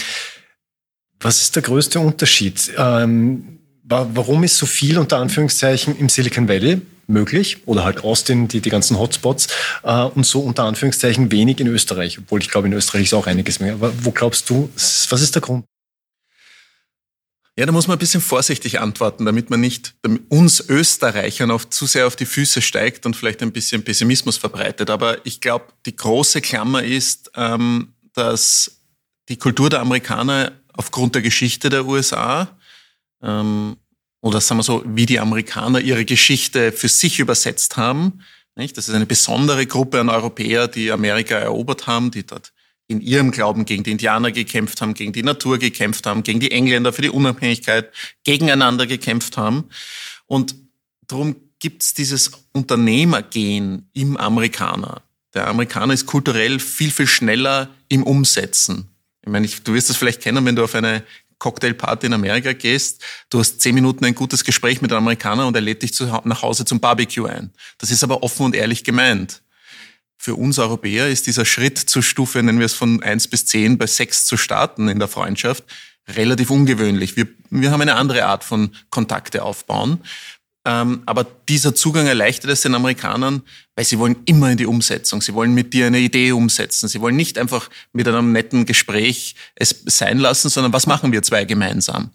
Was 1.19 1.41
ist 1.41 1.57
der 1.57 1.63
größte 1.63 1.99
Unterschied? 1.99 2.71
Ähm, 2.77 3.59
warum 3.83 4.45
ist 4.45 4.57
so 4.57 4.65
viel 4.65 4.97
unter 4.97 5.17
Anführungszeichen 5.17 5.97
im 5.97 6.07
Silicon 6.07 6.47
Valley 6.47 6.81
möglich 7.07 7.57
oder 7.65 7.83
halt 7.83 8.05
Austin, 8.05 8.47
die, 8.47 8.61
die 8.61 8.69
ganzen 8.69 8.97
Hotspots 8.97 9.47
äh, 9.83 10.03
und 10.03 10.25
so 10.25 10.39
unter 10.39 10.63
Anführungszeichen 10.63 11.33
wenig 11.33 11.59
in 11.59 11.67
Österreich, 11.67 12.17
obwohl 12.17 12.39
ich 12.39 12.49
glaube, 12.49 12.67
in 12.67 12.73
Österreich 12.73 13.03
ist 13.03 13.13
auch 13.13 13.27
einiges 13.27 13.59
mehr. 13.59 13.73
Aber 13.73 13.91
wo 14.03 14.11
glaubst 14.11 14.49
du, 14.49 14.69
was 14.75 15.21
ist 15.21 15.35
der 15.35 15.41
Grund? 15.41 15.65
Ja, 17.57 17.65
da 17.65 17.71
muss 17.73 17.87
man 17.87 17.97
ein 17.97 17.99
bisschen 17.99 18.21
vorsichtig 18.21 18.79
antworten, 18.79 19.25
damit 19.25 19.49
man 19.49 19.59
nicht 19.59 19.93
uns 20.29 20.61
Österreichern 20.61 21.51
oft 21.51 21.73
zu 21.73 21.85
sehr 21.85 22.07
auf 22.07 22.15
die 22.15 22.25
Füße 22.25 22.61
steigt 22.61 23.05
und 23.05 23.15
vielleicht 23.15 23.41
ein 23.41 23.51
bisschen 23.51 23.83
Pessimismus 23.83 24.37
verbreitet. 24.37 24.89
Aber 24.89 25.25
ich 25.25 25.41
glaube, 25.41 25.65
die 25.85 25.95
große 25.95 26.39
Klammer 26.41 26.83
ist, 26.83 27.31
ähm, 27.35 27.93
dass 28.13 28.79
die 29.27 29.37
Kultur 29.37 29.69
der 29.69 29.81
Amerikaner 29.81 30.53
aufgrund 30.73 31.15
der 31.15 31.21
Geschichte 31.21 31.69
der 31.69 31.85
USA 31.85 32.57
ähm, 33.21 33.75
oder 34.21 34.39
sagen 34.39 34.59
wir 34.59 34.63
so, 34.63 34.83
wie 34.85 35.05
die 35.05 35.19
Amerikaner 35.19 35.81
ihre 35.81 36.05
Geschichte 36.05 36.71
für 36.71 36.87
sich 36.87 37.19
übersetzt 37.19 37.75
haben. 37.77 38.21
Nicht? 38.55 38.77
Das 38.77 38.87
ist 38.87 38.95
eine 38.95 39.05
besondere 39.05 39.65
Gruppe 39.65 39.99
an 39.99 40.09
Europäer, 40.09 40.67
die 40.67 40.91
Amerika 40.91 41.35
erobert 41.35 41.87
haben, 41.87 42.11
die 42.11 42.25
dort 42.25 42.53
in 42.91 43.01
ihrem 43.01 43.31
Glauben 43.31 43.65
gegen 43.65 43.83
die 43.83 43.91
Indianer 43.91 44.31
gekämpft 44.31 44.81
haben, 44.81 44.93
gegen 44.93 45.13
die 45.13 45.23
Natur 45.23 45.57
gekämpft 45.57 46.05
haben, 46.05 46.23
gegen 46.23 46.39
die 46.39 46.51
Engländer 46.51 46.93
für 46.93 47.01
die 47.01 47.09
Unabhängigkeit, 47.09 47.91
gegeneinander 48.23 48.85
gekämpft 48.85 49.37
haben. 49.37 49.69
Und 50.27 50.55
darum 51.07 51.35
gibt 51.59 51.83
es 51.83 51.93
dieses 51.93 52.31
Unternehmergehen 52.51 53.89
im 53.93 54.17
Amerikaner. 54.17 55.01
Der 55.33 55.47
Amerikaner 55.47 55.93
ist 55.93 56.05
kulturell 56.05 56.59
viel, 56.59 56.91
viel 56.91 57.07
schneller 57.07 57.69
im 57.87 58.03
Umsetzen. 58.03 58.89
Ich 59.21 59.31
meine, 59.31 59.45
ich, 59.45 59.63
du 59.63 59.73
wirst 59.73 59.89
das 59.89 59.97
vielleicht 59.97 60.21
kennen, 60.21 60.45
wenn 60.45 60.55
du 60.55 60.63
auf 60.63 60.75
eine 60.75 61.03
Cocktailparty 61.39 62.07
in 62.07 62.13
Amerika 62.13 62.53
gehst, 62.53 63.01
du 63.29 63.39
hast 63.39 63.61
zehn 63.61 63.73
Minuten 63.73 64.05
ein 64.05 64.13
gutes 64.13 64.43
Gespräch 64.43 64.81
mit 64.81 64.91
einem 64.91 65.03
Amerikaner 65.03 65.47
und 65.47 65.55
er 65.55 65.61
lädt 65.61 65.81
dich 65.81 65.93
zu, 65.93 66.05
nach 66.23 66.41
Hause 66.41 66.65
zum 66.65 66.79
Barbecue 66.79 67.25
ein. 67.25 67.51
Das 67.77 67.89
ist 67.89 68.03
aber 68.03 68.21
offen 68.21 68.45
und 68.45 68.55
ehrlich 68.55 68.83
gemeint. 68.83 69.41
Für 70.23 70.35
uns 70.35 70.59
Europäer 70.59 71.09
ist 71.09 71.25
dieser 71.25 71.45
Schritt 71.45 71.79
zur 71.79 72.03
Stufe, 72.03 72.43
nennen 72.43 72.59
wir 72.59 72.67
es 72.67 72.75
von 72.75 73.01
eins 73.01 73.27
bis 73.27 73.47
zehn, 73.47 73.79
bei 73.79 73.87
sechs 73.87 74.23
zu 74.23 74.37
starten 74.37 74.87
in 74.87 74.99
der 74.99 75.07
Freundschaft, 75.07 75.63
relativ 76.07 76.51
ungewöhnlich. 76.51 77.17
Wir, 77.17 77.27
wir 77.49 77.71
haben 77.71 77.81
eine 77.81 77.95
andere 77.95 78.25
Art 78.25 78.43
von 78.43 78.69
Kontakte 78.91 79.41
aufbauen. 79.41 80.03
Ähm, 80.63 81.01
aber 81.07 81.25
dieser 81.49 81.73
Zugang 81.73 82.05
erleichtert 82.05 82.51
es 82.51 82.61
den 82.61 82.75
Amerikanern, 82.75 83.41
weil 83.75 83.83
sie 83.83 83.97
wollen 83.97 84.15
immer 84.25 84.51
in 84.51 84.57
die 84.57 84.67
Umsetzung. 84.67 85.23
Sie 85.23 85.33
wollen 85.33 85.55
mit 85.55 85.73
dir 85.73 85.87
eine 85.87 85.97
Idee 85.97 86.33
umsetzen. 86.33 86.87
Sie 86.87 87.01
wollen 87.01 87.15
nicht 87.15 87.39
einfach 87.39 87.71
mit 87.91 88.07
einem 88.07 88.31
netten 88.31 88.67
Gespräch 88.67 89.33
es 89.55 89.81
sein 89.87 90.19
lassen, 90.19 90.49
sondern 90.49 90.71
was 90.71 90.85
machen 90.85 91.11
wir 91.11 91.23
zwei 91.23 91.45
gemeinsam? 91.45 92.11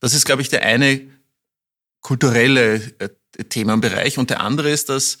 Das 0.00 0.14
ist, 0.14 0.24
glaube 0.24 0.40
ich, 0.40 0.48
der 0.48 0.62
eine 0.62 1.02
kulturelle 2.00 2.76
äh, 2.98 3.10
Themenbereich. 3.50 4.16
Und 4.16 4.30
der 4.30 4.40
andere 4.40 4.70
ist, 4.70 4.88
dass 4.88 5.18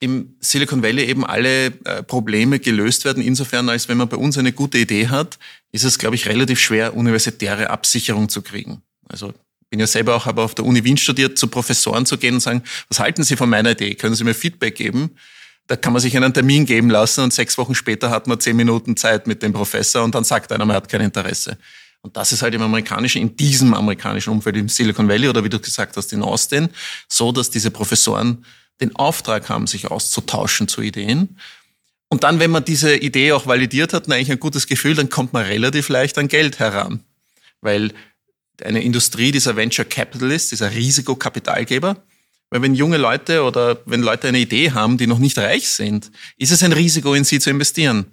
im 0.00 0.34
Silicon 0.40 0.82
Valley 0.82 1.04
eben 1.04 1.24
alle 1.24 1.66
äh, 1.66 2.02
Probleme 2.02 2.58
gelöst 2.58 3.04
werden. 3.04 3.22
Insofern, 3.22 3.68
als 3.68 3.88
wenn 3.88 3.98
man 3.98 4.08
bei 4.08 4.16
uns 4.16 4.38
eine 4.38 4.52
gute 4.52 4.78
Idee 4.78 5.08
hat, 5.08 5.38
ist 5.72 5.84
es, 5.84 5.98
glaube 5.98 6.16
ich, 6.16 6.26
relativ 6.26 6.58
schwer, 6.58 6.96
universitäre 6.96 7.70
Absicherung 7.70 8.28
zu 8.28 8.40
kriegen. 8.42 8.82
Also 9.08 9.34
bin 9.70 9.78
ja 9.78 9.86
selber 9.86 10.16
auch, 10.16 10.26
habe 10.26 10.42
auf 10.42 10.54
der 10.54 10.64
Uni 10.64 10.82
Wien 10.84 10.96
studiert, 10.96 11.38
zu 11.38 11.46
Professoren 11.46 12.04
zu 12.04 12.18
gehen 12.18 12.34
und 12.34 12.40
sagen, 12.40 12.62
was 12.88 12.98
halten 12.98 13.22
Sie 13.22 13.36
von 13.36 13.48
meiner 13.48 13.70
Idee? 13.70 13.94
Können 13.94 14.16
Sie 14.16 14.24
mir 14.24 14.34
Feedback 14.34 14.74
geben? 14.74 15.12
Da 15.68 15.76
kann 15.76 15.92
man 15.92 16.02
sich 16.02 16.16
einen 16.16 16.34
Termin 16.34 16.66
geben 16.66 16.90
lassen 16.90 17.22
und 17.22 17.32
sechs 17.32 17.56
Wochen 17.56 17.76
später 17.76 18.10
hat 18.10 18.26
man 18.26 18.40
zehn 18.40 18.56
Minuten 18.56 18.96
Zeit 18.96 19.28
mit 19.28 19.42
dem 19.42 19.52
Professor 19.52 20.02
und 20.02 20.14
dann 20.16 20.24
sagt 20.24 20.50
einer, 20.50 20.64
man 20.64 20.74
hat 20.74 20.88
kein 20.88 21.02
Interesse. 21.02 21.56
Und 22.02 22.16
das 22.16 22.32
ist 22.32 22.42
halt 22.42 22.54
im 22.54 22.62
amerikanischen, 22.62 23.22
in 23.22 23.36
diesem 23.36 23.72
amerikanischen 23.74 24.30
Umfeld, 24.30 24.56
im 24.56 24.68
Silicon 24.68 25.08
Valley 25.08 25.28
oder 25.28 25.44
wie 25.44 25.50
du 25.50 25.60
gesagt 25.60 25.96
hast, 25.96 26.12
in 26.12 26.22
Austin, 26.22 26.70
so, 27.08 27.30
dass 27.30 27.50
diese 27.50 27.70
Professoren 27.70 28.44
den 28.80 28.96
Auftrag 28.96 29.48
haben, 29.48 29.66
sich 29.66 29.90
auszutauschen 29.90 30.68
zu 30.68 30.80
Ideen. 30.80 31.38
Und 32.08 32.24
dann, 32.24 32.40
wenn 32.40 32.50
man 32.50 32.64
diese 32.64 32.96
Idee 32.96 33.32
auch 33.32 33.46
validiert 33.46 33.92
hat 33.92 34.06
und 34.06 34.12
eigentlich 34.12 34.32
ein 34.32 34.40
gutes 34.40 34.66
Gefühl, 34.66 34.94
dann 34.94 35.10
kommt 35.10 35.32
man 35.32 35.44
relativ 35.44 35.88
leicht 35.88 36.18
an 36.18 36.28
Geld 36.28 36.58
heran. 36.58 37.04
Weil 37.60 37.92
eine 38.62 38.82
Industrie 38.82 39.30
dieser 39.30 39.56
Venture 39.56 39.84
Capitalist, 39.84 40.50
dieser 40.52 40.72
Risikokapitalgeber. 40.72 42.02
Weil 42.50 42.62
wenn 42.62 42.74
junge 42.74 42.96
Leute 42.96 43.44
oder 43.44 43.78
wenn 43.86 44.02
Leute 44.02 44.28
eine 44.28 44.40
Idee 44.40 44.72
haben, 44.72 44.98
die 44.98 45.06
noch 45.06 45.20
nicht 45.20 45.38
reich 45.38 45.68
sind, 45.68 46.10
ist 46.36 46.50
es 46.50 46.62
ein 46.62 46.72
Risiko, 46.72 47.14
in 47.14 47.24
sie 47.24 47.38
zu 47.38 47.50
investieren. 47.50 48.06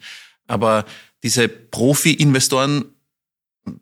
Aber 0.48 0.86
diese 1.24 1.48
Profi-Investoren 1.48 2.86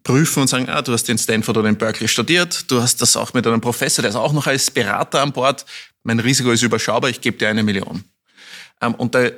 prüfen 0.03 0.41
und 0.41 0.47
sagen, 0.47 0.69
ah, 0.69 0.81
du 0.81 0.93
hast 0.93 1.09
in 1.09 1.17
Stanford 1.17 1.57
oder 1.57 1.69
in 1.69 1.77
Berkeley 1.77 2.07
studiert, 2.07 2.71
du 2.71 2.81
hast 2.81 3.01
das 3.01 3.17
auch 3.17 3.33
mit 3.33 3.45
einem 3.45 3.61
Professor, 3.61 4.01
der 4.01 4.09
ist 4.09 4.15
auch 4.15 4.33
noch 4.33 4.47
als 4.47 4.71
Berater 4.71 5.21
an 5.21 5.31
Bord. 5.31 5.65
Mein 6.05 6.19
Risiko 6.19 6.51
ist 6.51 6.61
überschaubar, 6.61 7.09
ich 7.09 7.19
gebe 7.19 7.37
dir 7.37 7.49
eine 7.49 7.63
Million. 7.63 8.03
Ähm, 8.79 8.93
und 8.93 9.15
da 9.15 9.29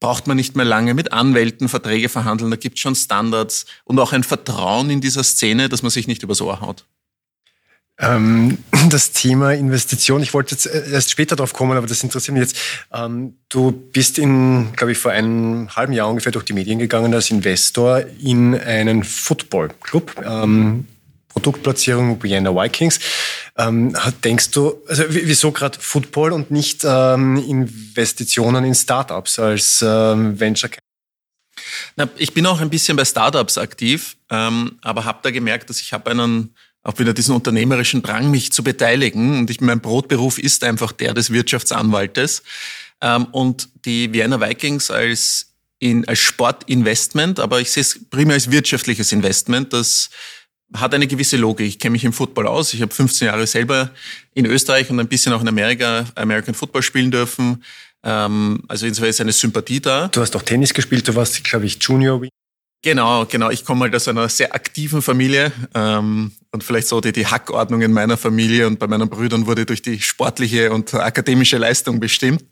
braucht 0.00 0.26
man 0.26 0.36
nicht 0.36 0.56
mehr 0.56 0.64
lange 0.64 0.94
mit 0.94 1.12
Anwälten 1.12 1.68
Verträge 1.68 2.08
verhandeln. 2.08 2.50
Da 2.50 2.56
gibt 2.56 2.76
es 2.76 2.80
schon 2.80 2.94
Standards 2.94 3.66
und 3.84 3.98
auch 3.98 4.12
ein 4.12 4.24
Vertrauen 4.24 4.88
in 4.90 5.00
dieser 5.02 5.22
Szene, 5.22 5.68
dass 5.68 5.82
man 5.82 5.90
sich 5.90 6.06
nicht 6.08 6.22
übers 6.22 6.40
Ohr 6.40 6.62
haut. 6.62 6.86
Ähm, 7.98 8.56
das 8.88 9.12
Thema 9.12 9.52
Investition, 9.52 10.22
ich 10.22 10.32
wollte 10.32 10.54
jetzt 10.54 10.64
äh, 10.64 10.90
erst 10.90 11.10
später 11.10 11.36
drauf 11.36 11.52
kommen, 11.52 11.76
aber 11.76 11.86
das 11.86 12.02
interessiert 12.02 12.32
mich 12.36 12.42
jetzt. 12.42 12.56
Ähm, 12.90 13.36
du 13.50 13.70
bist 13.70 14.18
in, 14.18 14.72
glaube 14.76 14.92
ich, 14.92 14.98
vor 14.98 15.12
einem 15.12 15.68
halben 15.76 15.92
Jahr 15.92 16.08
ungefähr 16.08 16.32
durch 16.32 16.46
die 16.46 16.54
Medien 16.54 16.78
gegangen 16.78 17.12
als 17.12 17.30
Investor 17.30 18.02
in 18.18 18.54
einen 18.58 19.04
Football-Club. 19.04 20.24
Ähm, 20.24 20.88
Produktplatzierung 21.28 22.22
Vienna 22.22 22.54
Vikings. 22.54 23.00
Ähm, 23.56 23.96
denkst 24.24 24.50
du, 24.50 24.82
also 24.88 25.04
wieso 25.08 25.52
gerade 25.52 25.78
Football 25.80 26.32
und 26.32 26.50
nicht 26.50 26.82
ähm, 26.84 27.36
Investitionen 27.36 28.64
in 28.64 28.74
Startups 28.74 29.38
als 29.38 29.84
ähm, 29.86 30.38
Venture 30.40 30.70
Na, 31.94 32.08
ich 32.16 32.34
bin 32.34 32.46
auch 32.46 32.60
ein 32.60 32.70
bisschen 32.70 32.96
bei 32.96 33.04
Startups 33.04 33.56
aktiv, 33.56 34.16
ähm, 34.30 34.78
aber 34.82 35.04
habe 35.04 35.20
da 35.22 35.30
gemerkt, 35.30 35.70
dass 35.70 35.80
ich 35.80 35.92
habe 35.92 36.10
einen 36.10 36.54
auch 36.84 36.98
wieder 36.98 37.14
diesen 37.14 37.34
unternehmerischen 37.34 38.02
Drang, 38.02 38.30
mich 38.30 38.52
zu 38.52 38.62
beteiligen. 38.62 39.38
Und 39.38 39.50
ich, 39.50 39.60
mein 39.60 39.80
Brotberuf 39.80 40.38
ist 40.38 40.62
einfach 40.64 40.92
der 40.92 41.14
des 41.14 41.32
Wirtschaftsanwaltes. 41.32 42.42
Ähm, 43.00 43.24
und 43.32 43.68
die 43.84 44.12
Vienna 44.12 44.40
Vikings 44.40 44.90
als, 44.90 45.54
in, 45.78 46.06
als 46.06 46.18
Sportinvestment, 46.18 47.40
aber 47.40 47.60
ich 47.60 47.72
sehe 47.72 47.80
es 47.80 47.98
primär 48.10 48.34
als 48.34 48.50
wirtschaftliches 48.50 49.12
Investment, 49.12 49.72
das 49.72 50.10
hat 50.72 50.94
eine 50.94 51.06
gewisse 51.06 51.36
Logik. 51.36 51.66
Ich 51.66 51.78
kenne 51.78 51.92
mich 51.92 52.04
im 52.04 52.12
Football 52.12 52.46
aus. 52.46 52.74
Ich 52.74 52.82
habe 52.82 52.92
15 52.92 53.26
Jahre 53.26 53.46
selber 53.46 53.90
in 54.34 54.46
Österreich 54.46 54.90
und 54.90 54.98
ein 54.98 55.08
bisschen 55.08 55.32
auch 55.32 55.40
in 55.40 55.48
Amerika 55.48 56.06
American 56.14 56.54
Football 56.54 56.82
spielen 56.82 57.10
dürfen. 57.10 57.62
Ähm, 58.02 58.62
also 58.68 58.86
insofern 58.86 59.10
ist 59.10 59.20
eine 59.20 59.32
Sympathie 59.32 59.80
da. 59.80 60.08
Du 60.08 60.20
hast 60.20 60.34
auch 60.36 60.42
Tennis 60.42 60.74
gespielt. 60.74 61.06
Du 61.06 61.14
warst, 61.14 61.42
glaube 61.44 61.66
ich, 61.66 61.78
Junior. 61.80 62.22
Genau, 62.84 63.24
genau. 63.24 63.48
Ich 63.48 63.64
komme 63.64 63.84
halt 63.84 63.94
aus 63.96 64.08
einer 64.08 64.28
sehr 64.28 64.54
aktiven 64.54 65.00
Familie 65.00 65.52
ähm, 65.74 66.32
und 66.52 66.62
vielleicht 66.62 66.86
so 66.86 67.00
die, 67.00 67.12
die 67.12 67.26
Hackordnung 67.26 67.80
in 67.80 67.94
meiner 67.94 68.18
Familie 68.18 68.66
und 68.66 68.78
bei 68.78 68.86
meinen 68.86 69.08
Brüdern 69.08 69.46
wurde 69.46 69.64
durch 69.64 69.80
die 69.80 70.02
sportliche 70.02 70.70
und 70.70 70.92
akademische 70.92 71.56
Leistung 71.56 71.98
bestimmt. 71.98 72.44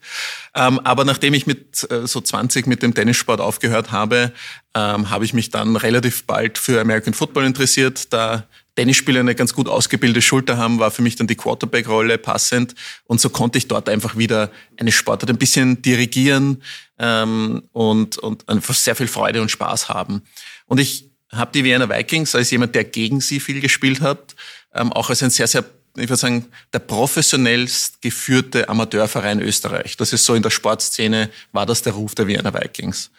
Ähm, 0.55 0.81
aber 0.85 1.05
nachdem 1.05 1.35
ich 1.35 1.47
mit 1.47 1.87
äh, 1.91 2.07
so 2.07 2.23
20 2.23 2.67
mit 2.67 2.83
dem 2.83 2.95
Tennissport 2.95 3.43
aufgehört 3.43 3.93
habe, 3.93 4.33
ähm, 4.75 5.11
habe 5.11 5.27
ich 5.27 5.35
mich 5.35 5.51
dann 5.51 5.77
relativ 5.77 6.25
bald 6.25 6.57
für 6.57 6.81
American 6.81 7.13
Football 7.13 7.45
interessiert, 7.45 8.11
da 8.15 8.45
Tennisspieler 8.77 9.21
eine 9.21 9.35
ganz 9.35 9.53
gut 9.55 9.69
ausgebildete 9.69 10.23
Schulter 10.23 10.57
haben, 10.57 10.79
war 10.79 10.91
für 10.91 11.03
mich 11.03 11.17
dann 11.17 11.27
die 11.27 11.37
Quarterback-Rolle 11.37 12.17
passend. 12.19 12.75
Und 13.05 13.21
so 13.21 13.29
konnte 13.29 13.59
ich 13.59 13.69
dort 13.69 13.89
einfach 13.89 14.17
wieder 14.17 14.51
eine 14.79 14.93
Sportart 14.93 15.31
ein 15.31 15.39
bisschen 15.39 15.83
dirigieren 15.83 16.63
ähm, 16.99 17.63
und, 17.73 18.19
und 18.19 18.49
einfach 18.49 18.75
sehr 18.75 18.95
viel 18.95 19.09
Freude 19.09 19.43
und 19.43 19.51
Spaß 19.51 19.89
haben. 19.89 20.23
Und 20.67 20.81
ich 20.81 21.11
habe 21.31 21.53
die 21.53 21.65
Vienna 21.65 21.89
Vikings 21.89 22.35
als 22.35 22.51
jemand, 22.51 22.75
der 22.75 22.85
gegen 22.85 23.21
sie 23.21 23.41
viel 23.41 23.61
gespielt 23.61 24.01
hat, 24.01 24.35
ähm, 24.75 24.93
auch 24.93 25.11
als 25.11 25.23
ein 25.23 25.31
sehr, 25.31 25.47
sehr, 25.47 25.65
ich 25.97 26.09
würde 26.09 26.17
sagen, 26.17 26.47
der 26.73 26.79
professionellst 26.79 28.01
geführte 28.01 28.69
Amateurverein 28.69 29.41
Österreich. 29.41 29.97
Das 29.97 30.13
ist 30.13 30.25
so 30.25 30.35
in 30.35 30.43
der 30.43 30.51
Sportszene, 30.51 31.31
war 31.53 31.67
das 31.67 31.83
der 31.83 31.93
Ruf 31.93 32.15
der 32.15 32.27
Vienna 32.27 32.53
Vikings. 32.55 33.11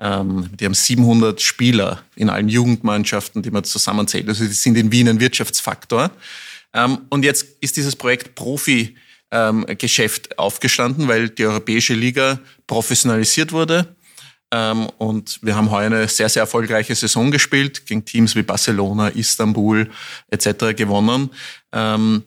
Ähm, 0.00 0.50
die 0.58 0.64
haben 0.64 0.74
700 0.74 1.40
Spieler 1.40 2.02
in 2.16 2.28
allen 2.28 2.48
Jugendmannschaften, 2.48 3.42
die 3.42 3.50
man 3.50 3.64
zusammenzählt. 3.64 4.28
Also 4.28 4.44
die 4.44 4.52
sind 4.52 4.76
in 4.76 4.90
Wien 4.90 5.08
ein 5.08 5.20
Wirtschaftsfaktor. 5.20 6.10
Ähm, 6.72 6.98
und 7.10 7.24
jetzt 7.24 7.46
ist 7.60 7.76
dieses 7.76 7.94
Projekt 7.94 8.34
Profi-Geschäft 8.34 10.28
ähm, 10.30 10.38
aufgestanden, 10.38 11.06
weil 11.06 11.28
die 11.28 11.46
Europäische 11.46 11.94
Liga 11.94 12.40
professionalisiert 12.66 13.52
wurde. 13.52 13.94
Ähm, 14.52 14.88
und 14.98 15.38
wir 15.42 15.54
haben 15.54 15.70
heuer 15.70 15.86
eine 15.86 16.08
sehr, 16.08 16.28
sehr 16.28 16.42
erfolgreiche 16.42 16.94
Saison 16.94 17.30
gespielt, 17.30 17.86
gegen 17.86 18.04
Teams 18.04 18.34
wie 18.34 18.42
Barcelona, 18.42 19.08
Istanbul 19.08 19.88
etc. 20.28 20.76
gewonnen. 20.76 21.30
Ähm, 21.72 22.24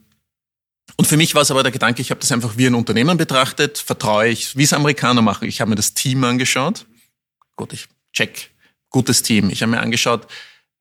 und 0.95 1.05
für 1.05 1.17
mich 1.17 1.35
war 1.35 1.41
es 1.41 1.51
aber 1.51 1.63
der 1.63 1.71
Gedanke, 1.73 2.01
ich 2.01 2.11
habe 2.11 2.21
das 2.21 2.31
einfach 2.31 2.57
wie 2.57 2.65
ein 2.65 2.75
Unternehmen 2.75 3.17
betrachtet, 3.17 3.77
vertraue 3.77 4.29
ich, 4.29 4.55
wie 4.55 4.63
es 4.63 4.73
Amerikaner 4.73 5.21
machen. 5.21 5.47
Ich 5.47 5.59
habe 5.59 5.69
mir 5.69 5.75
das 5.75 5.93
Team 5.93 6.23
angeschaut 6.23 6.85
gut, 7.57 7.73
ich 7.73 7.87
check, 8.13 8.51
gutes 8.89 9.23
Team. 9.23 9.49
Ich 9.49 9.61
habe 9.61 9.71
mir 9.71 9.81
angeschaut, 9.81 10.27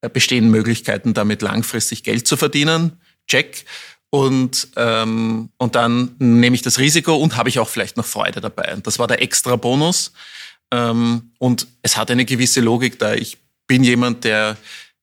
äh, 0.03 0.09
bestehen 0.09 0.51
Möglichkeiten, 0.51 1.15
damit 1.15 1.43
langfristig 1.43 2.05
Geld 2.05 2.29
zu 2.29 2.37
verdienen, 2.37 3.01
check. 3.27 3.65
Und, 4.11 4.69
ähm, 4.77 5.51
und 5.59 5.75
dann 5.75 6.15
nehme 6.19 6.55
ich 6.55 6.63
das 6.63 6.79
Risiko 6.79 7.17
und 7.17 7.37
habe 7.37 7.49
ich 7.49 7.59
auch 7.59 7.69
vielleicht 7.69 7.97
noch 7.97 8.07
Freude 8.07 8.41
dabei. 8.41 8.73
Und 8.73 8.87
das 8.87 8.99
war 8.99 9.09
der 9.09 9.21
extra 9.21 9.57
Bonus. 9.57 10.13
Ähm, 10.73 11.33
und 11.39 11.67
es 11.83 11.97
hat 11.97 12.11
eine 12.11 12.25
gewisse 12.25 12.61
Logik 12.61 12.99
da. 12.99 13.15
Ich 13.15 13.39
bin 13.67 13.83
jemand, 13.83 14.25
der 14.25 14.57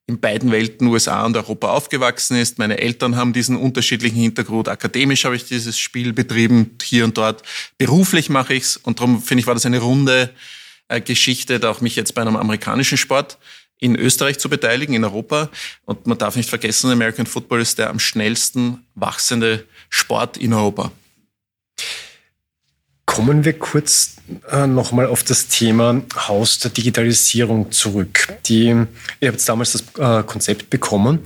in 0.07 0.19
beiden 0.19 0.51
Welten, 0.51 0.87
USA 0.87 1.25
und 1.25 1.35
Europa, 1.37 1.69
aufgewachsen 1.69 2.37
ist. 2.37 2.59
Meine 2.59 2.77
Eltern 2.77 3.15
haben 3.15 3.33
diesen 3.33 3.55
unterschiedlichen 3.55 4.17
Hintergrund. 4.17 4.67
Akademisch 4.67 5.25
habe 5.25 5.35
ich 5.35 5.45
dieses 5.45 5.77
Spiel 5.77 6.11
betrieben, 6.13 6.77
hier 6.81 7.05
und 7.05 7.17
dort. 7.17 7.43
Beruflich 7.77 8.29
mache 8.29 8.53
ich's 8.53 8.77
und 8.77 8.99
darum 8.99 9.21
finde 9.21 9.41
ich, 9.41 9.47
war 9.47 9.53
das 9.53 9.65
eine 9.65 9.79
runde 9.79 10.33
Geschichte, 11.05 11.59
da 11.59 11.71
auch 11.71 11.81
mich 11.81 11.95
jetzt 11.95 12.13
bei 12.15 12.21
einem 12.21 12.35
amerikanischen 12.35 12.97
Sport 12.97 13.37
in 13.79 13.95
Österreich 13.95 14.39
zu 14.39 14.49
beteiligen, 14.49 14.93
in 14.93 15.03
Europa. 15.03 15.49
Und 15.85 16.07
man 16.07 16.17
darf 16.17 16.35
nicht 16.35 16.49
vergessen, 16.49 16.89
American 16.89 17.25
Football 17.25 17.61
ist 17.61 17.79
der 17.79 17.89
am 17.89 17.99
schnellsten 17.99 18.85
wachsende 18.95 19.65
Sport 19.89 20.37
in 20.37 20.53
Europa. 20.53 20.91
Kommen 23.05 23.43
wir 23.43 23.59
kurz 23.59 24.15
äh, 24.49 24.65
nochmal 24.65 25.07
auf 25.07 25.23
das 25.23 25.47
Thema 25.47 26.01
Haus 26.15 26.59
der 26.59 26.71
Digitalisierung 26.71 27.71
zurück. 27.71 28.27
Die, 28.45 28.73
ihr 29.19 29.27
habt 29.27 29.47
damals 29.47 29.73
das 29.73 29.83
äh, 29.99 30.23
Konzept 30.23 30.69
bekommen. 30.69 31.19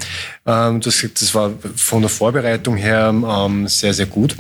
Ähm, 0.46 0.82
das, 0.82 1.06
das 1.14 1.36
war 1.36 1.54
von 1.76 2.02
der 2.02 2.10
Vorbereitung 2.10 2.76
her 2.76 3.14
ähm, 3.14 3.68
sehr, 3.68 3.94
sehr 3.94 4.08
gut. 4.08 4.36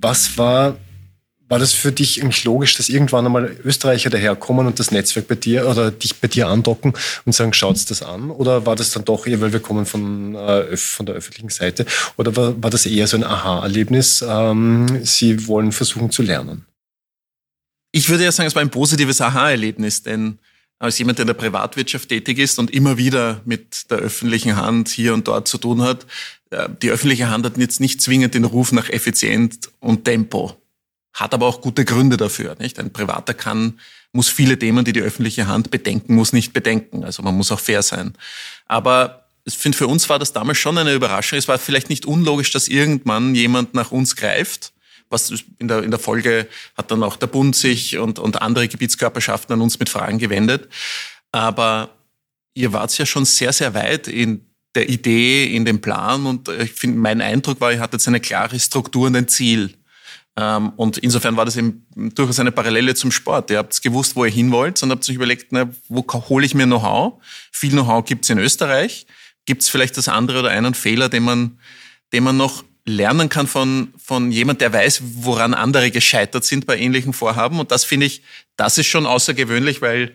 Was 0.00 0.36
war 0.38 0.76
war 1.52 1.58
das 1.58 1.74
für 1.74 1.92
dich 1.92 2.22
eigentlich 2.22 2.44
logisch, 2.44 2.78
dass 2.78 2.88
irgendwann 2.88 3.26
einmal 3.26 3.54
Österreicher 3.62 4.08
daherkommen 4.08 4.66
und 4.66 4.78
das 4.78 4.90
Netzwerk 4.90 5.28
bei 5.28 5.34
dir 5.34 5.68
oder 5.68 5.90
dich 5.90 6.16
bei 6.16 6.26
dir 6.26 6.48
andocken 6.48 6.94
und 7.26 7.34
sagen, 7.34 7.52
schaut's 7.52 7.84
das 7.84 8.02
an? 8.02 8.30
Oder 8.30 8.64
war 8.64 8.74
das 8.74 8.90
dann 8.92 9.04
doch 9.04 9.26
eher, 9.26 9.42
weil 9.42 9.52
wir 9.52 9.60
kommen 9.60 9.84
von, 9.84 10.34
äh, 10.34 10.74
von 10.78 11.04
der 11.04 11.14
öffentlichen 11.14 11.50
Seite? 11.50 11.84
Oder 12.16 12.34
war, 12.36 12.62
war 12.62 12.70
das 12.70 12.86
eher 12.86 13.06
so 13.06 13.18
ein 13.18 13.24
Aha-Erlebnis? 13.24 14.24
Ähm, 14.26 15.04
Sie 15.04 15.46
wollen 15.46 15.72
versuchen 15.72 16.10
zu 16.10 16.22
lernen? 16.22 16.64
Ich 17.90 18.08
würde 18.08 18.24
ja 18.24 18.32
sagen, 18.32 18.46
es 18.46 18.54
war 18.54 18.62
ein 18.62 18.70
positives 18.70 19.20
Aha-Erlebnis, 19.20 20.02
denn 20.02 20.38
als 20.78 20.98
jemand, 20.98 21.18
der 21.18 21.24
in 21.24 21.26
der 21.26 21.34
Privatwirtschaft 21.34 22.08
tätig 22.08 22.38
ist 22.38 22.58
und 22.60 22.70
immer 22.70 22.96
wieder 22.96 23.42
mit 23.44 23.90
der 23.90 23.98
öffentlichen 23.98 24.56
Hand 24.56 24.88
hier 24.88 25.12
und 25.12 25.28
dort 25.28 25.48
zu 25.48 25.58
tun 25.58 25.82
hat, 25.82 26.06
äh, 26.48 26.70
die 26.80 26.90
öffentliche 26.90 27.28
Hand 27.28 27.44
hat 27.44 27.58
jetzt 27.58 27.78
nicht 27.78 28.00
zwingend 28.00 28.32
den 28.32 28.46
Ruf 28.46 28.72
nach 28.72 28.88
Effizienz 28.88 29.70
und 29.80 30.06
Tempo 30.06 30.56
hat 31.12 31.34
aber 31.34 31.46
auch 31.46 31.60
gute 31.60 31.84
Gründe 31.84 32.16
dafür. 32.16 32.56
Nicht? 32.58 32.78
Ein 32.78 32.92
Privater 32.92 33.34
kann, 33.34 33.78
muss 34.12 34.28
viele 34.28 34.58
Themen, 34.58 34.84
die 34.84 34.92
die 34.92 35.00
öffentliche 35.00 35.46
Hand 35.46 35.70
bedenken 35.70 36.14
muss, 36.14 36.32
nicht 36.32 36.52
bedenken. 36.52 37.04
Also 37.04 37.22
man 37.22 37.34
muss 37.36 37.52
auch 37.52 37.60
fair 37.60 37.82
sein. 37.82 38.14
Aber 38.66 39.26
ich 39.44 39.56
finde, 39.56 39.76
für 39.76 39.88
uns 39.88 40.08
war 40.08 40.18
das 40.18 40.32
damals 40.32 40.58
schon 40.58 40.78
eine 40.78 40.94
Überraschung. 40.94 41.38
Es 41.38 41.48
war 41.48 41.58
vielleicht 41.58 41.90
nicht 41.90 42.06
unlogisch, 42.06 42.50
dass 42.52 42.68
irgendwann 42.68 43.34
jemand 43.34 43.74
nach 43.74 43.90
uns 43.90 44.16
greift. 44.16 44.72
Was 45.08 45.30
in 45.58 45.68
der, 45.68 45.82
in 45.82 45.90
der 45.90 46.00
Folge 46.00 46.48
hat 46.76 46.90
dann 46.90 47.02
auch 47.02 47.16
der 47.16 47.26
Bund 47.26 47.54
sich 47.54 47.98
und, 47.98 48.18
und 48.18 48.40
andere 48.40 48.68
Gebietskörperschaften 48.68 49.52
an 49.54 49.60
uns 49.60 49.78
mit 49.78 49.88
Fragen 49.88 50.18
gewendet. 50.18 50.68
Aber 51.32 51.90
ihr 52.54 52.72
wart 52.72 52.96
ja 52.96 53.04
schon 53.04 53.24
sehr, 53.24 53.52
sehr 53.52 53.74
weit 53.74 54.08
in 54.08 54.46
der 54.74 54.88
Idee, 54.88 55.54
in 55.54 55.64
dem 55.64 55.80
Plan. 55.80 56.24
Und 56.24 56.48
ich 56.48 56.72
finde, 56.72 56.98
mein 56.98 57.20
Eindruck 57.20 57.60
war, 57.60 57.72
ihr 57.72 57.80
hattet 57.80 58.06
eine 58.08 58.20
klare 58.20 58.58
Struktur 58.58 59.08
und 59.08 59.16
ein 59.16 59.28
Ziel. 59.28 59.74
Ähm, 60.36 60.70
und 60.76 60.98
insofern 60.98 61.36
war 61.36 61.44
das 61.44 61.56
eben 61.56 61.86
durchaus 61.94 62.40
eine 62.40 62.52
Parallele 62.52 62.94
zum 62.94 63.10
Sport. 63.10 63.50
Ihr 63.50 63.58
habt 63.58 63.80
gewusst, 63.82 64.16
wo 64.16 64.24
ihr 64.24 64.30
hin 64.30 64.50
wollt 64.50 64.82
und 64.82 64.90
habt 64.90 65.08
euch 65.08 65.14
überlegt, 65.14 65.52
na, 65.52 65.68
wo 65.88 66.04
hole 66.28 66.46
ich 66.46 66.54
mir 66.54 66.64
Know-how? 66.64 67.22
Viel 67.50 67.70
Know-how 67.70 68.04
gibt's 68.04 68.30
in 68.30 68.38
Österreich. 68.38 69.06
Gibt's 69.44 69.68
vielleicht 69.68 69.96
das 69.96 70.08
andere 70.08 70.40
oder 70.40 70.50
einen 70.50 70.74
Fehler, 70.74 71.08
den 71.08 71.24
man, 71.24 71.58
den 72.12 72.24
man 72.24 72.36
noch 72.36 72.64
lernen 72.84 73.28
kann 73.28 73.46
von, 73.46 73.92
von 73.96 74.32
jemand, 74.32 74.60
der 74.60 74.72
weiß, 74.72 75.02
woran 75.16 75.54
andere 75.54 75.90
gescheitert 75.90 76.44
sind 76.44 76.66
bei 76.66 76.78
ähnlichen 76.78 77.12
Vorhaben. 77.12 77.60
Und 77.60 77.70
das 77.70 77.84
finde 77.84 78.06
ich, 78.06 78.22
das 78.56 78.78
ist 78.78 78.86
schon 78.86 79.06
außergewöhnlich, 79.06 79.82
weil 79.82 80.14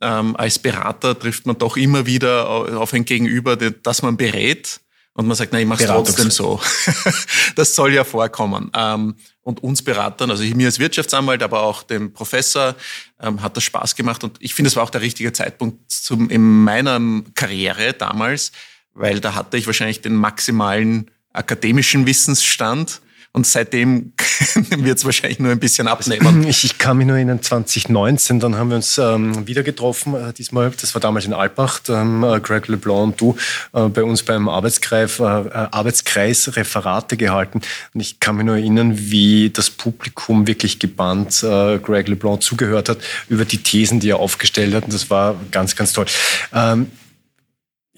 ähm, 0.00 0.36
als 0.36 0.58
Berater 0.58 1.18
trifft 1.18 1.46
man 1.46 1.58
doch 1.58 1.76
immer 1.76 2.06
wieder 2.06 2.48
auf 2.48 2.92
ein 2.92 3.04
Gegenüber, 3.04 3.56
das 3.56 4.02
man 4.02 4.16
berät 4.16 4.80
und 5.18 5.26
man 5.26 5.36
sagt, 5.36 5.52
na, 5.52 5.58
ich 5.58 5.66
mache 5.66 5.82
es 5.82 5.90
trotzdem 5.90 6.30
so. 6.30 6.60
das 7.56 7.74
soll 7.74 7.92
ja 7.92 8.04
vorkommen. 8.04 8.70
Ähm, 8.72 9.16
und 9.42 9.64
uns 9.64 9.82
Beratern, 9.82 10.30
also 10.30 10.44
mir 10.44 10.66
als 10.66 10.78
Wirtschaftsanwalt, 10.78 11.42
aber 11.42 11.62
auch 11.62 11.82
dem 11.82 12.12
Professor, 12.12 12.76
ähm, 13.20 13.42
hat 13.42 13.56
das 13.56 13.64
Spaß 13.64 13.96
gemacht. 13.96 14.22
Und 14.22 14.36
ich 14.38 14.54
finde, 14.54 14.68
es 14.68 14.76
war 14.76 14.84
auch 14.84 14.90
der 14.90 15.00
richtige 15.00 15.32
Zeitpunkt 15.32 15.90
zum, 15.90 16.30
in 16.30 16.62
meiner 16.62 17.00
Karriere 17.34 17.94
damals, 17.94 18.52
weil 18.94 19.18
da 19.18 19.34
hatte 19.34 19.56
ich 19.56 19.66
wahrscheinlich 19.66 20.02
den 20.02 20.14
maximalen 20.14 21.10
akademischen 21.32 22.06
Wissensstand 22.06 23.00
und 23.32 23.46
seitdem 23.46 24.12
wird 24.70 24.98
es 24.98 25.04
wahrscheinlich 25.04 25.38
nur 25.38 25.52
ein 25.52 25.58
bisschen 25.58 25.86
abnehmen. 25.86 26.44
Ich, 26.48 26.64
ich 26.64 26.78
kann 26.78 26.96
mich 26.96 27.06
nur 27.06 27.16
erinnern, 27.16 27.42
2019, 27.42 28.40
dann 28.40 28.56
haben 28.56 28.70
wir 28.70 28.76
uns 28.76 28.98
ähm, 28.98 29.46
wieder 29.46 29.62
getroffen. 29.62 30.14
Äh, 30.14 30.32
diesmal, 30.32 30.70
das 30.70 30.94
war 30.94 31.00
damals 31.00 31.26
in 31.26 31.34
Alpbach, 31.34 31.80
ähm, 31.88 32.24
äh, 32.24 32.40
Greg 32.40 32.68
LeBlanc 32.68 32.98
und 33.00 33.20
du 33.20 33.36
äh, 33.74 33.88
bei 33.88 34.02
uns 34.02 34.22
beim 34.22 34.48
Arbeitskreis, 34.48 35.20
äh, 35.20 35.22
äh, 35.22 35.68
Arbeitskreis 35.70 36.56
Referate 36.56 37.16
gehalten. 37.16 37.60
Und 37.94 38.00
ich 38.00 38.18
kann 38.18 38.36
mich 38.36 38.46
nur 38.46 38.56
erinnern, 38.56 38.92
wie 38.96 39.50
das 39.50 39.70
Publikum 39.70 40.46
wirklich 40.46 40.78
gebannt 40.78 41.42
äh, 41.42 41.78
Greg 41.78 42.08
LeBlanc 42.08 42.42
zugehört 42.42 42.88
hat 42.88 42.98
über 43.28 43.44
die 43.44 43.58
Thesen, 43.58 44.00
die 44.00 44.10
er 44.10 44.18
aufgestellt 44.18 44.74
hat. 44.74 44.84
Und 44.84 44.94
das 44.94 45.10
war 45.10 45.36
ganz, 45.50 45.76
ganz 45.76 45.92
toll. 45.92 46.06
Ähm, 46.52 46.90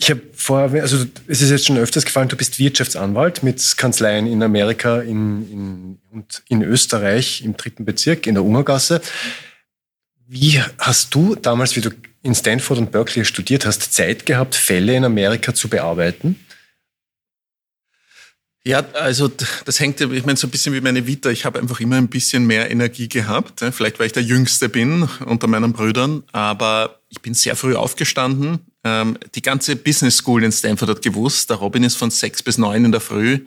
ich 0.01 0.11
habe 0.11 0.23
vorher, 0.35 0.81
also 0.81 1.05
es 1.27 1.43
ist 1.43 1.51
jetzt 1.51 1.67
schon 1.67 1.77
öfters 1.77 2.07
gefallen, 2.07 2.29
du 2.29 2.37
bist 2.37 2.59
Wirtschaftsanwalt 2.59 3.43
mit 3.43 3.77
Kanzleien 3.77 4.27
in 4.27 4.43
Amerika 4.43 5.01
in, 5.03 5.51
in, 5.53 5.99
und 6.11 6.43
in 6.49 6.63
Österreich 6.63 7.43
im 7.43 7.55
dritten 7.55 7.85
Bezirk 7.85 8.27
in 8.27 8.35
der 8.35 8.43
Ungergasse. 8.43 9.03
Wie 10.27 10.63
hast 10.79 11.15
du 11.15 11.35
damals, 11.35 11.77
wie 11.77 11.83
du 11.83 11.91
in 12.23 12.35
Stanford 12.35 12.79
und 12.79 12.93
Berkeley 12.93 13.27
studiert 13.27 13.67
hast, 13.67 13.93
Zeit 13.93 14.25
gehabt, 14.25 14.55
Fälle 14.55 14.97
in 14.97 15.05
Amerika 15.05 15.53
zu 15.53 15.69
bearbeiten? 15.69 16.41
Ja, 18.65 18.85
also 18.95 19.29
das 19.29 19.81
hängt, 19.81 20.01
ich 20.01 20.25
meine, 20.25 20.37
so 20.37 20.47
ein 20.47 20.51
bisschen 20.51 20.73
wie 20.73 20.81
meine 20.81 21.07
Vita. 21.07 21.29
Ich 21.29 21.45
habe 21.45 21.59
einfach 21.59 21.81
immer 21.81 21.97
ein 21.97 22.09
bisschen 22.09 22.47
mehr 22.47 22.71
Energie 22.71 23.09
gehabt. 23.09 23.61
Vielleicht, 23.73 23.99
weil 23.99 24.07
ich 24.07 24.13
der 24.13 24.23
Jüngste 24.23 24.69
bin 24.69 25.09
unter 25.27 25.47
meinen 25.47 25.73
Brüdern. 25.73 26.23
Aber 26.33 27.01
ich 27.09 27.21
bin 27.21 27.35
sehr 27.35 27.57
früh 27.57 27.75
aufgestanden, 27.75 28.61
ähm, 28.85 29.19
die 29.35 29.43
ganze 29.43 29.77
Business 29.77 30.17
School 30.17 30.43
in 30.43 30.53
Stanford 30.53 30.91
hat 30.91 31.03
gewusst, 31.03 31.51
der 31.51 31.57
Robin 31.57 31.85
ist 31.85 31.97
von 31.97 32.11
sechs 32.11 32.43
bis 32.43 32.59
neun 32.59 32.85
in 32.87 32.93
der 32.93 33.01
Früh. 33.01 33.41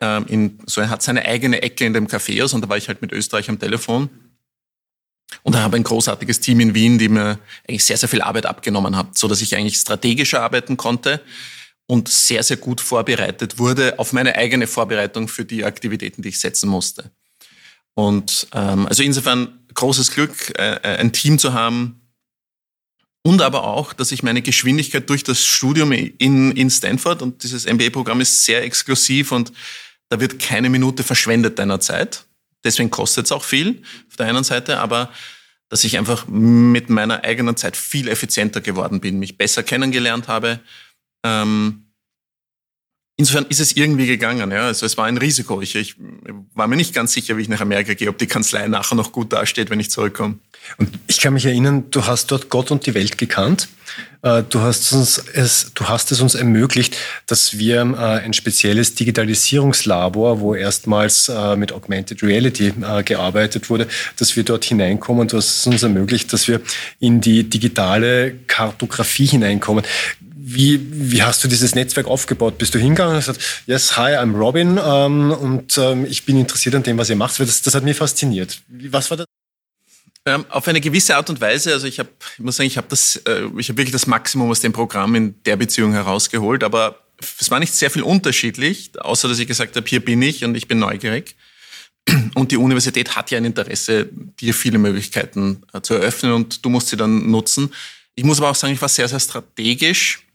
Ähm, 0.00 0.26
in, 0.28 0.58
so 0.66 0.80
er 0.80 0.90
hat 0.90 1.02
seine 1.02 1.24
eigene 1.24 1.62
Ecke 1.62 1.84
in 1.84 1.92
dem 1.92 2.06
Café 2.06 2.54
und 2.54 2.62
da 2.62 2.68
war 2.68 2.76
ich 2.76 2.88
halt 2.88 3.02
mit 3.02 3.12
Österreich 3.12 3.48
am 3.48 3.58
Telefon. 3.58 4.08
Und 5.42 5.54
da 5.54 5.60
habe 5.60 5.76
ein 5.76 5.84
großartiges 5.84 6.40
Team 6.40 6.60
in 6.60 6.74
Wien, 6.74 6.98
die 6.98 7.08
mir 7.08 7.38
eigentlich 7.68 7.84
sehr, 7.84 7.96
sehr 7.96 8.08
viel 8.08 8.22
Arbeit 8.22 8.46
abgenommen 8.46 8.96
hat, 8.96 9.16
so 9.16 9.28
dass 9.28 9.40
ich 9.40 9.56
eigentlich 9.56 9.76
strategischer 9.76 10.42
arbeiten 10.42 10.76
konnte 10.76 11.20
und 11.86 12.08
sehr, 12.08 12.42
sehr 12.42 12.56
gut 12.56 12.80
vorbereitet 12.80 13.58
wurde 13.58 13.98
auf 13.98 14.12
meine 14.12 14.36
eigene 14.36 14.66
Vorbereitung 14.66 15.28
für 15.28 15.44
die 15.44 15.64
Aktivitäten, 15.64 16.22
die 16.22 16.30
ich 16.30 16.40
setzen 16.40 16.68
musste. 16.68 17.10
Und 17.94 18.48
ähm, 18.54 18.86
also 18.86 19.02
insofern 19.02 19.60
großes 19.74 20.12
Glück, 20.12 20.58
äh, 20.58 20.76
äh 20.76 20.98
ein 20.98 21.12
Team 21.12 21.38
zu 21.38 21.52
haben, 21.52 21.99
und 23.22 23.42
aber 23.42 23.64
auch, 23.64 23.92
dass 23.92 24.12
ich 24.12 24.22
meine 24.22 24.42
Geschwindigkeit 24.42 25.08
durch 25.10 25.24
das 25.24 25.44
Studium 25.44 25.92
in, 25.92 26.52
in 26.52 26.70
Stanford 26.70 27.22
und 27.22 27.42
dieses 27.42 27.66
MBA-Programm 27.66 28.20
ist 28.20 28.44
sehr 28.44 28.62
exklusiv 28.62 29.32
und 29.32 29.52
da 30.08 30.20
wird 30.20 30.38
keine 30.38 30.70
Minute 30.70 31.02
verschwendet 31.02 31.58
deiner 31.58 31.80
Zeit. 31.80 32.24
Deswegen 32.64 32.90
kostet 32.90 33.26
es 33.26 33.32
auch 33.32 33.44
viel 33.44 33.82
auf 34.08 34.16
der 34.16 34.26
einen 34.26 34.44
Seite, 34.44 34.78
aber 34.78 35.10
dass 35.68 35.84
ich 35.84 35.98
einfach 35.98 36.26
mit 36.26 36.90
meiner 36.90 37.22
eigenen 37.24 37.56
Zeit 37.56 37.76
viel 37.76 38.08
effizienter 38.08 38.60
geworden 38.60 39.00
bin, 39.00 39.18
mich 39.18 39.38
besser 39.38 39.62
kennengelernt 39.62 40.26
habe. 40.26 40.60
Ähm, 41.22 41.89
insofern 43.20 43.44
ist 43.50 43.60
es 43.60 43.76
irgendwie 43.76 44.06
gegangen. 44.06 44.50
Ja. 44.50 44.66
Also 44.66 44.86
es 44.86 44.96
war 44.96 45.04
ein 45.04 45.18
Risiko. 45.18 45.60
Ich, 45.60 45.76
ich 45.76 45.94
war 46.54 46.66
mir 46.66 46.76
nicht 46.76 46.94
ganz 46.94 47.12
sicher, 47.12 47.36
wie 47.36 47.42
ich 47.42 47.48
nach 47.48 47.60
Amerika 47.60 47.92
gehe, 47.92 48.08
ob 48.08 48.16
die 48.16 48.26
Kanzlei 48.26 48.66
nachher 48.66 48.94
noch 48.94 49.12
gut 49.12 49.32
dasteht, 49.32 49.68
wenn 49.68 49.78
ich 49.78 49.90
zurückkomme. 49.90 50.38
Und 50.78 50.88
ich 51.06 51.20
kann 51.20 51.34
mich 51.34 51.44
erinnern, 51.44 51.84
du 51.90 52.06
hast 52.06 52.30
dort 52.30 52.48
Gott 52.48 52.70
und 52.70 52.86
die 52.86 52.94
Welt 52.94 53.18
gekannt. 53.18 53.68
Äh, 54.22 54.42
du 54.48 54.60
hast, 54.60 54.92
uns 54.92 55.18
es, 55.34 55.72
du 55.74 55.88
hast 55.88 56.12
es 56.12 56.20
uns 56.20 56.34
ermöglicht, 56.34 56.96
dass 57.26 57.58
wir 57.58 57.82
äh, 57.82 58.24
ein 58.24 58.32
spezielles 58.32 58.94
Digitalisierungslabor, 58.94 60.40
wo 60.40 60.54
erstmals 60.54 61.28
äh, 61.28 61.56
mit 61.56 61.72
Augmented 61.72 62.22
Reality 62.22 62.72
gearbeitet 63.04 63.68
wurde, 63.68 63.86
dass 64.16 64.34
wir 64.34 64.44
dort 64.44 64.64
hineinkommen. 64.64 65.28
Du 65.28 65.36
hast 65.36 65.58
es 65.58 65.66
uns 65.66 65.82
ermöglicht, 65.82 66.32
dass 66.32 66.48
wir 66.48 66.62
in 67.00 67.20
die 67.20 67.44
digitale 67.44 68.34
Kartografie 68.46 69.26
hineinkommen. 69.26 69.84
Wie, 70.52 70.80
wie 70.90 71.22
hast 71.22 71.44
du 71.44 71.48
dieses 71.48 71.76
Netzwerk 71.76 72.08
aufgebaut? 72.08 72.58
Bist 72.58 72.74
du 72.74 72.78
hingegangen 72.78 73.14
und 73.14 73.20
gesagt, 73.20 73.40
yes, 73.66 73.96
hi, 73.96 74.16
I'm 74.16 74.36
Robin 74.36 74.80
ähm, 74.82 75.30
und 75.30 75.78
ähm, 75.78 76.04
ich 76.06 76.24
bin 76.24 76.36
interessiert 76.36 76.74
an 76.74 76.82
dem, 76.82 76.98
was 76.98 77.08
ihr 77.08 77.16
macht? 77.16 77.38
Das, 77.38 77.62
das 77.62 77.74
hat 77.74 77.84
mich 77.84 77.96
fasziniert. 77.96 78.60
Was 78.68 79.10
war 79.10 79.18
das? 79.18 79.26
Ähm, 80.26 80.44
auf 80.48 80.66
eine 80.66 80.80
gewisse 80.80 81.16
Art 81.16 81.30
und 81.30 81.40
Weise. 81.40 81.72
Also 81.72 81.86
ich 81.86 81.98
habe, 82.00 82.08
ich 82.34 82.40
muss 82.40 82.56
sagen, 82.56 82.66
ich 82.66 82.76
habe 82.76 82.88
das, 82.90 83.16
äh, 83.26 83.44
ich 83.58 83.68
habe 83.68 83.78
wirklich 83.78 83.92
das 83.92 84.06
Maximum 84.06 84.50
aus 84.50 84.60
dem 84.60 84.72
Programm 84.72 85.14
in 85.14 85.40
der 85.44 85.56
Beziehung 85.56 85.92
herausgeholt. 85.92 86.64
Aber 86.64 87.00
es 87.38 87.50
war 87.50 87.60
nicht 87.60 87.74
sehr 87.74 87.90
viel 87.90 88.02
unterschiedlich, 88.02 88.90
außer 89.00 89.28
dass 89.28 89.38
ich 89.38 89.46
gesagt 89.46 89.76
habe, 89.76 89.86
hier 89.86 90.04
bin 90.04 90.20
ich 90.20 90.44
und 90.44 90.56
ich 90.56 90.66
bin 90.66 90.80
neugierig. 90.80 91.36
Und 92.34 92.50
die 92.50 92.56
Universität 92.56 93.14
hat 93.14 93.30
ja 93.30 93.38
ein 93.38 93.44
Interesse, 93.44 94.08
dir 94.40 94.54
viele 94.54 94.78
Möglichkeiten 94.78 95.62
äh, 95.72 95.80
zu 95.80 95.94
eröffnen 95.94 96.32
und 96.32 96.64
du 96.64 96.70
musst 96.70 96.88
sie 96.88 96.96
dann 96.96 97.30
nutzen. 97.30 97.72
Ich 98.14 98.24
muss 98.24 98.38
aber 98.38 98.50
auch 98.50 98.54
sagen, 98.54 98.72
ich 98.72 98.82
war 98.82 98.88
sehr, 98.88 99.06
sehr 99.06 99.20
strategisch. 99.20 100.26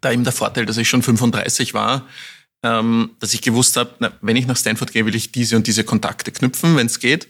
Da 0.00 0.12
eben 0.12 0.24
der 0.24 0.32
Vorteil, 0.32 0.66
dass 0.66 0.76
ich 0.76 0.88
schon 0.88 1.02
35 1.02 1.74
war, 1.74 2.06
ähm, 2.62 3.10
dass 3.18 3.34
ich 3.34 3.42
gewusst 3.42 3.76
habe, 3.76 4.12
wenn 4.20 4.36
ich 4.36 4.46
nach 4.46 4.56
Stanford 4.56 4.92
gehe, 4.92 5.06
will 5.06 5.14
ich 5.14 5.32
diese 5.32 5.56
und 5.56 5.66
diese 5.66 5.84
Kontakte 5.84 6.32
knüpfen, 6.32 6.76
wenn 6.76 6.86
es 6.86 6.98
geht. 6.98 7.28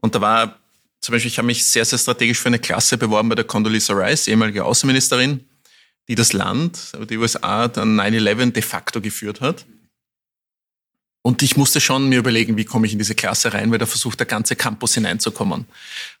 Und 0.00 0.14
da 0.14 0.20
war 0.20 0.58
zum 1.00 1.12
Beispiel, 1.12 1.30
ich 1.30 1.38
habe 1.38 1.46
mich 1.46 1.64
sehr, 1.64 1.84
sehr 1.84 1.98
strategisch 1.98 2.38
für 2.38 2.48
eine 2.48 2.58
Klasse 2.58 2.96
beworben 2.96 3.28
bei 3.28 3.34
der 3.34 3.44
Condoleezza 3.44 3.92
Rice, 3.92 4.26
ehemalige 4.28 4.64
Außenministerin, 4.64 5.44
die 6.08 6.14
das 6.14 6.32
Land, 6.32 6.92
die 7.08 7.18
USA, 7.18 7.68
dann 7.68 8.00
9-11 8.00 8.52
de 8.52 8.62
facto 8.62 9.00
geführt 9.00 9.40
hat. 9.40 9.66
Und 11.22 11.42
ich 11.42 11.56
musste 11.56 11.80
schon 11.80 12.08
mir 12.08 12.18
überlegen, 12.18 12.58
wie 12.58 12.66
komme 12.66 12.86
ich 12.86 12.92
in 12.92 12.98
diese 12.98 13.14
Klasse 13.14 13.54
rein, 13.54 13.70
weil 13.70 13.78
da 13.78 13.86
versucht 13.86 14.18
der 14.18 14.26
ganze 14.26 14.56
Campus 14.56 14.94
hineinzukommen. 14.94 15.66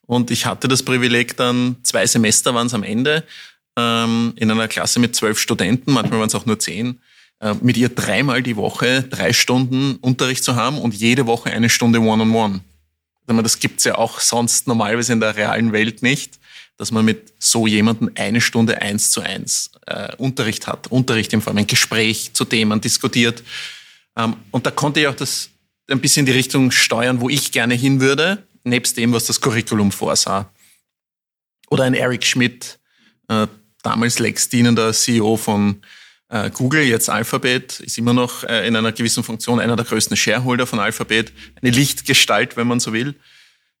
Und 0.06 0.30
ich 0.30 0.46
hatte 0.46 0.66
das 0.66 0.82
Privileg 0.82 1.36
dann, 1.36 1.76
zwei 1.82 2.06
Semester 2.06 2.54
waren 2.54 2.68
es 2.68 2.74
am 2.74 2.82
Ende, 2.82 3.24
ähm, 3.76 4.32
in 4.36 4.50
einer 4.50 4.68
Klasse 4.68 5.00
mit 5.00 5.16
zwölf 5.16 5.38
Studenten, 5.38 5.92
manchmal 5.92 6.20
waren 6.20 6.28
es 6.28 6.34
auch 6.34 6.46
nur 6.46 6.58
zehn, 6.58 7.00
äh, 7.40 7.54
mit 7.60 7.76
ihr 7.76 7.88
dreimal 7.88 8.42
die 8.42 8.56
Woche 8.56 9.02
drei 9.02 9.32
Stunden 9.32 9.96
Unterricht 9.96 10.44
zu 10.44 10.56
haben 10.56 10.78
und 10.78 10.94
jede 10.94 11.26
Woche 11.26 11.50
eine 11.50 11.68
Stunde 11.68 12.00
One-on-One. 12.00 12.60
-on 13.26 13.36
-One. 13.36 13.42
Das 13.42 13.58
gibt's 13.58 13.84
ja 13.84 13.96
auch 13.96 14.20
sonst 14.20 14.66
normalerweise 14.66 15.12
in 15.12 15.20
der 15.20 15.36
realen 15.36 15.72
Welt 15.72 16.02
nicht, 16.02 16.38
dass 16.76 16.90
man 16.90 17.04
mit 17.04 17.32
so 17.38 17.66
jemandem 17.66 18.10
eine 18.16 18.40
Stunde 18.40 18.80
eins 18.80 19.10
zu 19.10 19.20
eins 19.20 19.70
äh, 19.86 20.14
Unterricht 20.16 20.66
hat. 20.66 20.88
Unterricht 20.88 21.32
in 21.32 21.40
Form 21.40 21.56
ein 21.56 21.66
Gespräch 21.66 22.32
zu 22.34 22.44
Themen 22.44 22.80
diskutiert. 22.80 23.42
Ähm, 24.16 24.36
und 24.50 24.66
da 24.66 24.70
konnte 24.70 25.00
ich 25.00 25.06
auch 25.06 25.14
das 25.14 25.50
ein 25.90 26.00
bisschen 26.00 26.20
in 26.20 26.26
die 26.26 26.32
Richtung 26.32 26.70
steuern, 26.70 27.20
wo 27.20 27.28
ich 27.28 27.52
gerne 27.52 27.74
hin 27.74 28.00
würde, 28.00 28.46
nebst 28.64 28.96
dem, 28.96 29.12
was 29.12 29.26
das 29.26 29.40
Curriculum 29.40 29.92
vorsah. 29.92 30.50
Oder 31.68 31.84
ein 31.84 31.94
Eric 31.94 32.24
Schmidt, 32.24 32.78
äh, 33.28 33.46
damals 33.84 34.18
Lex 34.18 34.48
dienender 34.48 34.92
CEO 34.92 35.36
von 35.36 35.82
äh, 36.28 36.50
Google, 36.50 36.82
jetzt 36.82 37.08
Alphabet, 37.08 37.80
ist 37.80 37.98
immer 37.98 38.12
noch 38.12 38.42
äh, 38.44 38.66
in 38.66 38.74
einer 38.74 38.92
gewissen 38.92 39.22
Funktion 39.22 39.60
einer 39.60 39.76
der 39.76 39.84
größten 39.84 40.16
Shareholder 40.16 40.66
von 40.66 40.80
Alphabet, 40.80 41.32
eine 41.62 41.70
Lichtgestalt, 41.70 42.56
wenn 42.56 42.66
man 42.66 42.80
so 42.80 42.92
will. 42.92 43.14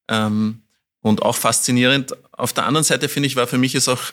Ähm, 0.08 0.62
und 1.00 1.22
auch 1.22 1.36
faszinierend. 1.36 2.14
Auf 2.32 2.52
der 2.52 2.66
anderen 2.66 2.84
Seite 2.84 3.08
finde 3.08 3.26
ich, 3.26 3.36
war 3.36 3.46
für 3.46 3.58
mich 3.58 3.74
es 3.74 3.88
auch 3.88 4.12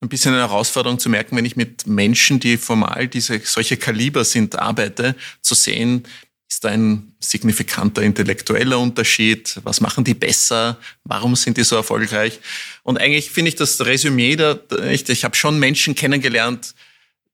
ein 0.00 0.08
bisschen 0.08 0.32
eine 0.32 0.42
Herausforderung 0.42 0.98
zu 0.98 1.08
merken, 1.08 1.36
wenn 1.36 1.44
ich 1.44 1.56
mit 1.56 1.86
Menschen, 1.86 2.40
die 2.40 2.56
formal 2.56 3.08
diese 3.08 3.38
solche 3.40 3.76
Kaliber 3.76 4.24
sind, 4.24 4.58
arbeite, 4.58 5.14
zu 5.40 5.54
sehen, 5.54 6.04
ist 6.52 6.64
da 6.64 6.68
ein 6.68 7.14
signifikanter 7.18 8.02
intellektueller 8.02 8.78
Unterschied? 8.78 9.58
Was 9.64 9.80
machen 9.80 10.04
die 10.04 10.14
besser? 10.14 10.78
Warum 11.02 11.34
sind 11.34 11.56
die 11.56 11.64
so 11.64 11.76
erfolgreich? 11.76 12.40
Und 12.82 12.98
eigentlich 12.98 13.30
finde 13.30 13.48
ich 13.48 13.56
das 13.56 13.84
Resümee 13.84 14.36
da, 14.36 14.58
ich, 14.90 15.08
ich 15.08 15.24
habe 15.24 15.34
schon 15.34 15.58
Menschen 15.58 15.94
kennengelernt, 15.94 16.74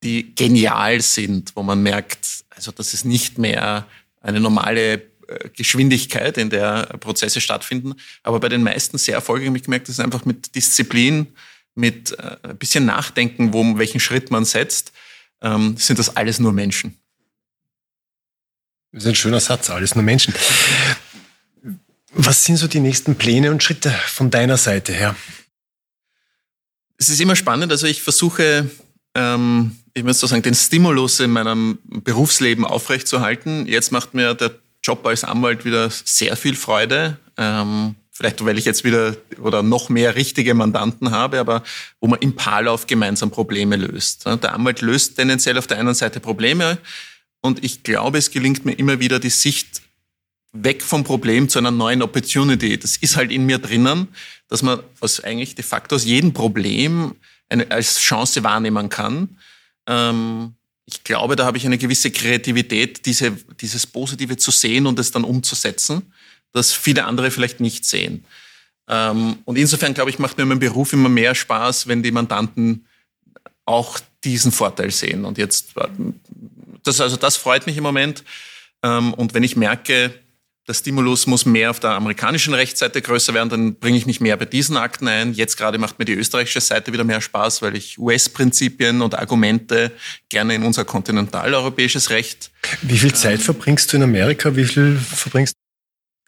die 0.05 0.35
genial 0.37 1.01
sind, 1.01 1.57
wo 1.57 1.65
man 1.65 1.83
merkt, 1.83 2.45
also 2.51 2.71
das 2.71 2.95
ist 2.95 3.05
nicht 3.05 3.39
mehr 3.39 3.87
eine 4.21 4.39
normale 4.39 4.95
äh, 5.27 5.49
Geschwindigkeit, 5.57 6.39
in 6.39 6.51
der 6.51 6.85
Prozesse 7.01 7.41
stattfinden. 7.41 7.95
Aber 8.23 8.39
bei 8.39 8.49
den 8.49 8.63
meisten 8.63 8.99
sehr 8.99 9.15
erfolgreich 9.15 9.49
habe 9.49 9.59
ich 9.59 9.65
gemerkt, 9.65 9.89
dass 9.89 9.99
einfach 9.99 10.25
mit 10.25 10.55
Disziplin, 10.55 11.27
mit 11.75 12.17
äh, 12.19 12.37
ein 12.45 12.57
bisschen 12.57 12.87
Nachdenken, 12.87 13.53
wo, 13.53 13.79
welchen 13.79 13.99
Schritt 13.99 14.31
man 14.31 14.45
setzt, 14.45 14.93
ähm, 15.43 15.77
sind 15.77 15.99
das 15.99 16.17
alles 16.17 16.39
nur 16.39 16.53
Menschen. 16.53 16.97
Das 18.99 19.05
ist 19.05 19.11
ein 19.11 19.15
schöner 19.15 19.39
Satz, 19.39 19.71
alles 19.71 19.95
nur 19.95 20.03
Menschen. 20.03 20.35
Was 22.15 22.45
sind 22.45 22.57
so 22.57 22.67
die 22.67 22.81
nächsten 22.81 23.15
Pläne 23.15 23.53
und 23.53 23.63
Schritte 23.63 23.93
von 24.07 24.29
deiner 24.29 24.57
Seite 24.57 24.93
her? 24.93 25.15
Es 26.97 27.09
ist 27.09 27.21
immer 27.21 27.37
spannend. 27.37 27.71
Also 27.71 27.87
ich 27.87 28.03
versuche, 28.03 28.69
ähm, 29.15 29.77
ich 29.95 30.03
muss 30.03 30.19
so 30.19 30.27
sagen, 30.27 30.43
den 30.43 30.57
Stimulus 30.57 31.21
in 31.21 31.31
meinem 31.31 31.79
Berufsleben 31.85 32.65
aufrechtzuerhalten. 32.65 33.67
Jetzt 33.67 33.93
macht 33.93 34.15
mir 34.15 34.35
der 34.35 34.51
Job 34.83 35.07
als 35.07 35.23
Anwalt 35.23 35.65
wieder 35.65 35.91
sehr 35.91 36.37
viel 36.37 36.57
Freude. 36.57 37.19
Ähm, 37.37 37.95
vielleicht 38.11 38.45
weil 38.45 38.59
ich 38.59 38.65
jetzt 38.65 38.83
wieder 38.83 39.17
oder 39.41 39.63
noch 39.63 39.91
mehr 39.91 40.17
richtige 40.17 40.55
Mandanten 40.55 41.13
habe, 41.13 41.39
aber 41.39 41.63
wo 42.01 42.09
man 42.09 42.19
im 42.19 42.35
Paarlauf 42.35 42.89
gemeinsam 42.89 43.31
Probleme 43.31 43.77
löst. 43.77 44.27
Der 44.27 44.53
Anwalt 44.53 44.81
löst 44.81 45.15
tendenziell 45.15 45.57
auf 45.57 45.69
der 45.69 45.79
einen 45.79 45.95
Seite 45.95 46.19
Probleme 46.19 46.79
und 47.41 47.65
ich 47.65 47.83
glaube, 47.83 48.19
es 48.19 48.31
gelingt 48.31 48.65
mir 48.65 48.73
immer 48.73 49.01
wieder 49.01 49.21
die 49.21 49.31
Sicht 49.31 49.83
weg 50.53 50.83
vom 50.83 51.05
Problem 51.05 51.49
zu 51.49 51.59
einer 51.59 51.71
neuen 51.71 52.03
Opportunity. 52.03 52.79
Das 52.79 52.97
ist 52.97 53.17
halt 53.17 53.31
in 53.31 53.47
mir 53.47 53.59
drinnen, 53.59 54.09
dass 54.49 54.63
man 54.63 54.81
aus 55.01 55.21
eigentlich 55.21 55.55
de 55.55 55.65
facto 55.65 55.95
aus 55.95 56.05
jedem 56.05 56.33
Problem 56.33 57.15
eine, 57.49 57.71
als 57.71 57.99
Chance 57.99 58.43
wahrnehmen 58.45 58.89
kann. 58.89 59.39
Ähm, 59.87 60.55
ich 60.85 61.05
glaube, 61.05 61.37
da 61.37 61.45
habe 61.45 61.59
ich 61.59 61.67
eine 61.67 61.79
gewisse 61.79 62.11
Kreativität, 62.11 63.05
diese, 63.05 63.33
dieses 63.61 63.87
Positive 63.87 64.39
zu 64.39 64.51
sehen 64.51 64.87
und 64.87 64.99
es 64.99 65.11
dann 65.11 65.25
umzusetzen, 65.25 66.13
das 66.53 66.73
viele 66.73 67.05
andere 67.05 67.31
vielleicht 67.31 67.61
nicht 67.61 67.85
sehen. 67.85 68.25
Ähm, 68.89 69.37
und 69.45 69.57
insofern, 69.57 69.93
glaube 69.93 70.11
ich, 70.11 70.19
macht 70.19 70.39
mir 70.39 70.47
mein 70.47 70.59
Beruf 70.59 70.95
immer 70.95 71.11
mehr 71.11 71.35
Spaß, 71.35 71.89
wenn 71.89 72.03
die 72.03 72.11
Mandanten 72.11 72.87
auch 73.67 74.01
diesen 74.25 74.51
Vorteil 74.51 74.91
sehen. 74.91 75.27
Und 75.27 75.37
jetzt 75.37 75.75
das, 76.89 77.01
also 77.01 77.17
das 77.17 77.37
freut 77.37 77.67
mich 77.67 77.77
im 77.77 77.85
Moment. 77.85 78.25
Ähm, 78.83 79.15
und 79.15 79.35
wenn 79.35 79.43
ich 79.43 79.57
merke, 79.57 80.13
der 80.69 80.75
Stimulus 80.75 81.27
muss 81.27 81.47
mehr 81.47 81.71
auf 81.71 81.81
der 81.81 81.93
amerikanischen 81.93 82.53
Rechtsseite 82.53 83.01
größer 83.01 83.33
werden, 83.33 83.49
dann 83.49 83.75
bringe 83.77 83.97
ich 83.97 84.05
mich 84.05 84.21
mehr 84.21 84.37
bei 84.37 84.45
diesen 84.45 84.77
Akten 84.77 85.09
ein. 85.09 85.33
Jetzt 85.33 85.57
gerade 85.57 85.79
macht 85.79 85.99
mir 85.99 86.05
die 86.05 86.13
österreichische 86.13 86.61
Seite 86.61 86.93
wieder 86.93 87.05
mehr 87.05 87.23
Spaß, 87.23 87.63
weil 87.63 87.75
ich 87.75 87.99
US-Prinzipien 87.99 89.01
und 89.01 89.15
Argumente 89.19 89.93
gerne 90.29 90.55
in 90.55 90.65
unser 90.65 90.85
kontinentaleuropäisches 90.85 92.11
Recht. 92.11 92.51
Wie 92.83 92.99
viel 92.99 93.15
Zeit 93.15 93.41
verbringst 93.41 93.93
du 93.93 93.97
in 93.97 94.03
Amerika? 94.03 94.55
Wie 94.55 94.67
viel 94.67 94.97
verbringst 94.99 95.55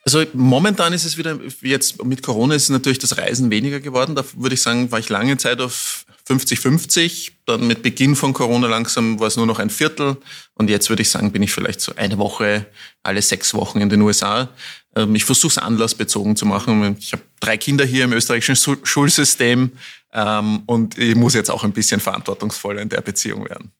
also 0.02 0.24
momentan 0.32 0.94
ist 0.94 1.04
es 1.04 1.18
wieder, 1.18 1.38
jetzt 1.60 2.02
mit 2.02 2.22
Corona 2.22 2.54
ist 2.54 2.70
natürlich 2.70 2.98
das 2.98 3.18
Reisen 3.18 3.50
weniger 3.50 3.80
geworden. 3.80 4.14
Da 4.14 4.24
würde 4.34 4.54
ich 4.54 4.62
sagen, 4.62 4.90
war 4.90 4.98
ich 4.98 5.10
lange 5.10 5.36
Zeit 5.36 5.60
auf 5.60 6.06
50-50. 6.30 7.32
Dann 7.46 7.66
mit 7.66 7.82
Beginn 7.82 8.16
von 8.16 8.32
Corona 8.32 8.68
langsam 8.68 9.18
war 9.18 9.26
es 9.26 9.36
nur 9.36 9.46
noch 9.46 9.58
ein 9.58 9.70
Viertel. 9.70 10.16
Und 10.54 10.70
jetzt 10.70 10.88
würde 10.88 11.02
ich 11.02 11.10
sagen, 11.10 11.32
bin 11.32 11.42
ich 11.42 11.52
vielleicht 11.52 11.80
so 11.80 11.92
eine 11.96 12.18
Woche, 12.18 12.66
alle 13.02 13.22
sechs 13.22 13.54
Wochen 13.54 13.80
in 13.80 13.88
den 13.88 14.00
USA. 14.02 14.48
Ähm, 14.94 15.14
ich 15.14 15.24
versuche 15.24 15.52
es 15.52 15.58
anlassbezogen 15.58 16.36
zu 16.36 16.46
machen. 16.46 16.96
Ich 16.98 17.12
habe 17.12 17.22
drei 17.40 17.56
Kinder 17.56 17.84
hier 17.84 18.04
im 18.04 18.12
österreichischen 18.12 18.56
Schulsystem 18.84 19.72
ähm, 20.12 20.62
und 20.66 20.98
ich 20.98 21.14
muss 21.14 21.34
jetzt 21.34 21.50
auch 21.50 21.64
ein 21.64 21.72
bisschen 21.72 22.00
verantwortungsvoller 22.00 22.80
in 22.80 22.88
der 22.88 23.00
Beziehung 23.00 23.48
werden 23.48 23.72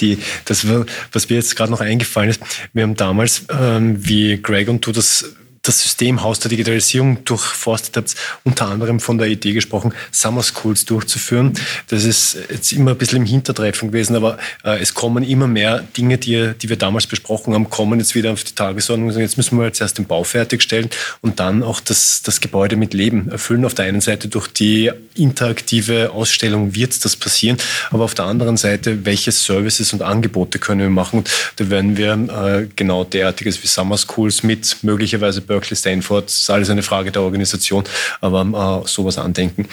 die, 0.00 0.18
das, 0.44 0.66
was 1.12 1.28
mir 1.28 1.36
jetzt 1.36 1.54
gerade 1.56 1.70
noch 1.70 1.80
eingefallen 1.80 2.30
ist, 2.30 2.42
wir 2.72 2.82
haben 2.82 2.96
damals, 2.96 3.44
ähm, 3.48 3.96
wie 4.06 4.40
Greg 4.40 4.68
und 4.68 4.84
du 4.84 4.92
das 4.92 5.34
das 5.64 5.82
Systemhaus 5.82 6.38
der 6.40 6.50
Digitalisierung 6.50 7.24
durchforstet 7.24 7.96
habt, 7.96 8.14
unter 8.44 8.66
anderem 8.66 9.00
von 9.00 9.18
der 9.18 9.28
Idee 9.28 9.52
gesprochen, 9.52 9.92
Summer 10.12 10.42
Schools 10.42 10.84
durchzuführen. 10.84 11.54
Das 11.88 12.04
ist 12.04 12.36
jetzt 12.50 12.72
immer 12.72 12.92
ein 12.92 12.98
bisschen 12.98 13.18
im 13.18 13.24
Hintertreffen 13.24 13.88
gewesen, 13.88 14.14
aber 14.14 14.38
äh, 14.62 14.78
es 14.80 14.94
kommen 14.94 15.24
immer 15.24 15.46
mehr 15.46 15.82
Dinge, 15.96 16.18
die, 16.18 16.52
die 16.60 16.68
wir 16.68 16.76
damals 16.76 17.06
besprochen 17.06 17.54
haben, 17.54 17.70
kommen 17.70 17.98
jetzt 17.98 18.14
wieder 18.14 18.32
auf 18.32 18.44
die 18.44 18.54
Tagesordnung. 18.54 19.10
Jetzt 19.10 19.38
müssen 19.38 19.58
wir 19.58 19.64
jetzt 19.64 19.80
erst 19.80 19.96
den 19.96 20.04
Bau 20.04 20.22
fertigstellen 20.22 20.90
und 21.22 21.40
dann 21.40 21.62
auch 21.62 21.80
das, 21.80 22.22
das 22.22 22.40
Gebäude 22.40 22.76
mit 22.76 22.92
Leben 22.92 23.30
erfüllen. 23.30 23.64
Auf 23.64 23.74
der 23.74 23.86
einen 23.86 24.02
Seite 24.02 24.28
durch 24.28 24.48
die 24.48 24.90
interaktive 25.14 26.10
Ausstellung 26.10 26.74
wird 26.74 27.04
das 27.04 27.16
passieren, 27.16 27.56
aber 27.90 28.04
auf 28.04 28.14
der 28.14 28.26
anderen 28.26 28.58
Seite, 28.58 29.06
welche 29.06 29.32
Services 29.32 29.94
und 29.94 30.02
Angebote 30.02 30.58
können 30.58 30.80
wir 30.80 30.90
machen? 30.90 31.20
Und 31.20 31.30
da 31.56 31.70
werden 31.70 31.96
wir 31.96 32.12
äh, 32.12 32.66
genau 32.76 33.04
derartiges 33.04 33.62
wie 33.62 33.66
Summer 33.66 33.96
Schools 33.96 34.42
mit 34.42 34.76
möglicherweise 34.82 35.40
Berkeley, 35.54 35.76
Stanford, 35.76 36.28
ist 36.28 36.50
alles 36.50 36.68
eine 36.68 36.82
Frage 36.82 37.12
der 37.12 37.22
Organisation, 37.22 37.84
aber 38.20 38.82
äh, 38.84 38.88
sowas 38.88 39.18
andenken. 39.18 39.68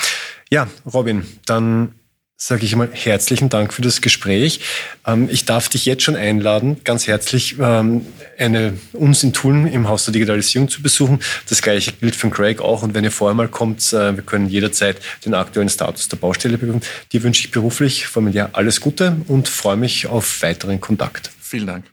Ja, 0.51 0.67
Robin, 0.85 1.25
dann 1.45 1.93
sage 2.37 2.65
ich 2.65 2.75
mal 2.75 2.89
herzlichen 2.91 3.49
Dank 3.49 3.71
für 3.71 3.81
das 3.83 4.01
Gespräch. 4.01 4.61
Ähm, 5.05 5.27
ich 5.31 5.45
darf 5.45 5.69
dich 5.69 5.85
jetzt 5.85 6.03
schon 6.03 6.15
einladen, 6.15 6.77
ganz 6.83 7.05
herzlich 7.07 7.55
ähm, 7.59 8.05
eine, 8.37 8.73
uns 8.93 9.23
in 9.23 9.31
Tulln 9.31 9.67
im 9.67 9.87
Haus 9.87 10.05
der 10.05 10.11
Digitalisierung 10.11 10.67
zu 10.67 10.81
besuchen. 10.81 11.19
Das 11.49 11.61
gleiche 11.61 11.91
gilt 11.93 12.15
für 12.15 12.29
Craig 12.31 12.59
auch. 12.59 12.81
Und 12.81 12.93
wenn 12.93 13.03
ihr 13.03 13.11
vorher 13.11 13.35
mal 13.35 13.47
kommt, 13.47 13.93
äh, 13.93 14.15
wir 14.15 14.23
können 14.23 14.49
jederzeit 14.49 14.97
den 15.25 15.35
aktuellen 15.35 15.69
Status 15.69 16.09
der 16.09 16.17
Baustelle 16.17 16.57
bekommen. 16.57 16.81
Dir 17.11 17.21
wünsche 17.23 17.41
ich 17.41 17.51
beruflich, 17.51 18.07
familiär 18.07 18.49
alles 18.53 18.81
Gute 18.81 19.17
und 19.27 19.47
freue 19.47 19.77
mich 19.77 20.07
auf 20.07 20.41
weiteren 20.41 20.81
Kontakt. 20.81 21.31
Vielen 21.39 21.67
Dank. 21.67 21.90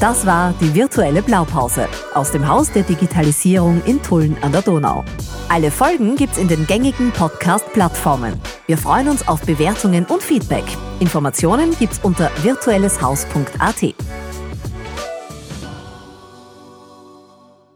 Das 0.00 0.24
war 0.24 0.54
die 0.58 0.74
virtuelle 0.74 1.20
Blaupause 1.20 1.86
aus 2.14 2.30
dem 2.32 2.48
Haus 2.48 2.72
der 2.72 2.84
Digitalisierung 2.84 3.82
in 3.84 4.02
Tulln 4.02 4.34
an 4.40 4.50
der 4.50 4.62
Donau. 4.62 5.04
Alle 5.50 5.70
Folgen 5.70 6.16
gibt's 6.16 6.38
in 6.38 6.48
den 6.48 6.66
gängigen 6.66 7.12
Podcast-Plattformen. 7.12 8.40
Wir 8.66 8.78
freuen 8.78 9.10
uns 9.10 9.28
auf 9.28 9.42
Bewertungen 9.42 10.06
und 10.06 10.22
Feedback. 10.22 10.64
Informationen 11.00 11.76
gibt's 11.78 12.00
unter 12.02 12.30
virtuelleshaus.at. 12.42 13.94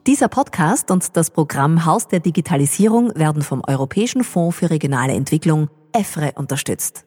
Dieser 0.07 0.29
Podcast 0.29 0.91
und 0.91 1.19
das 1.19 1.31
Programm 1.31 1.85
Haus 1.85 2.09
der 2.09 2.21
Digitalisierung 2.21 3.15
werden 3.15 3.43
vom 3.43 3.63
Europäischen 3.67 4.25
Fonds 4.25 4.57
für 4.57 4.71
regionale 4.71 5.13
Entwicklung 5.13 5.69
EFRE 5.93 6.33
unterstützt. 6.37 7.05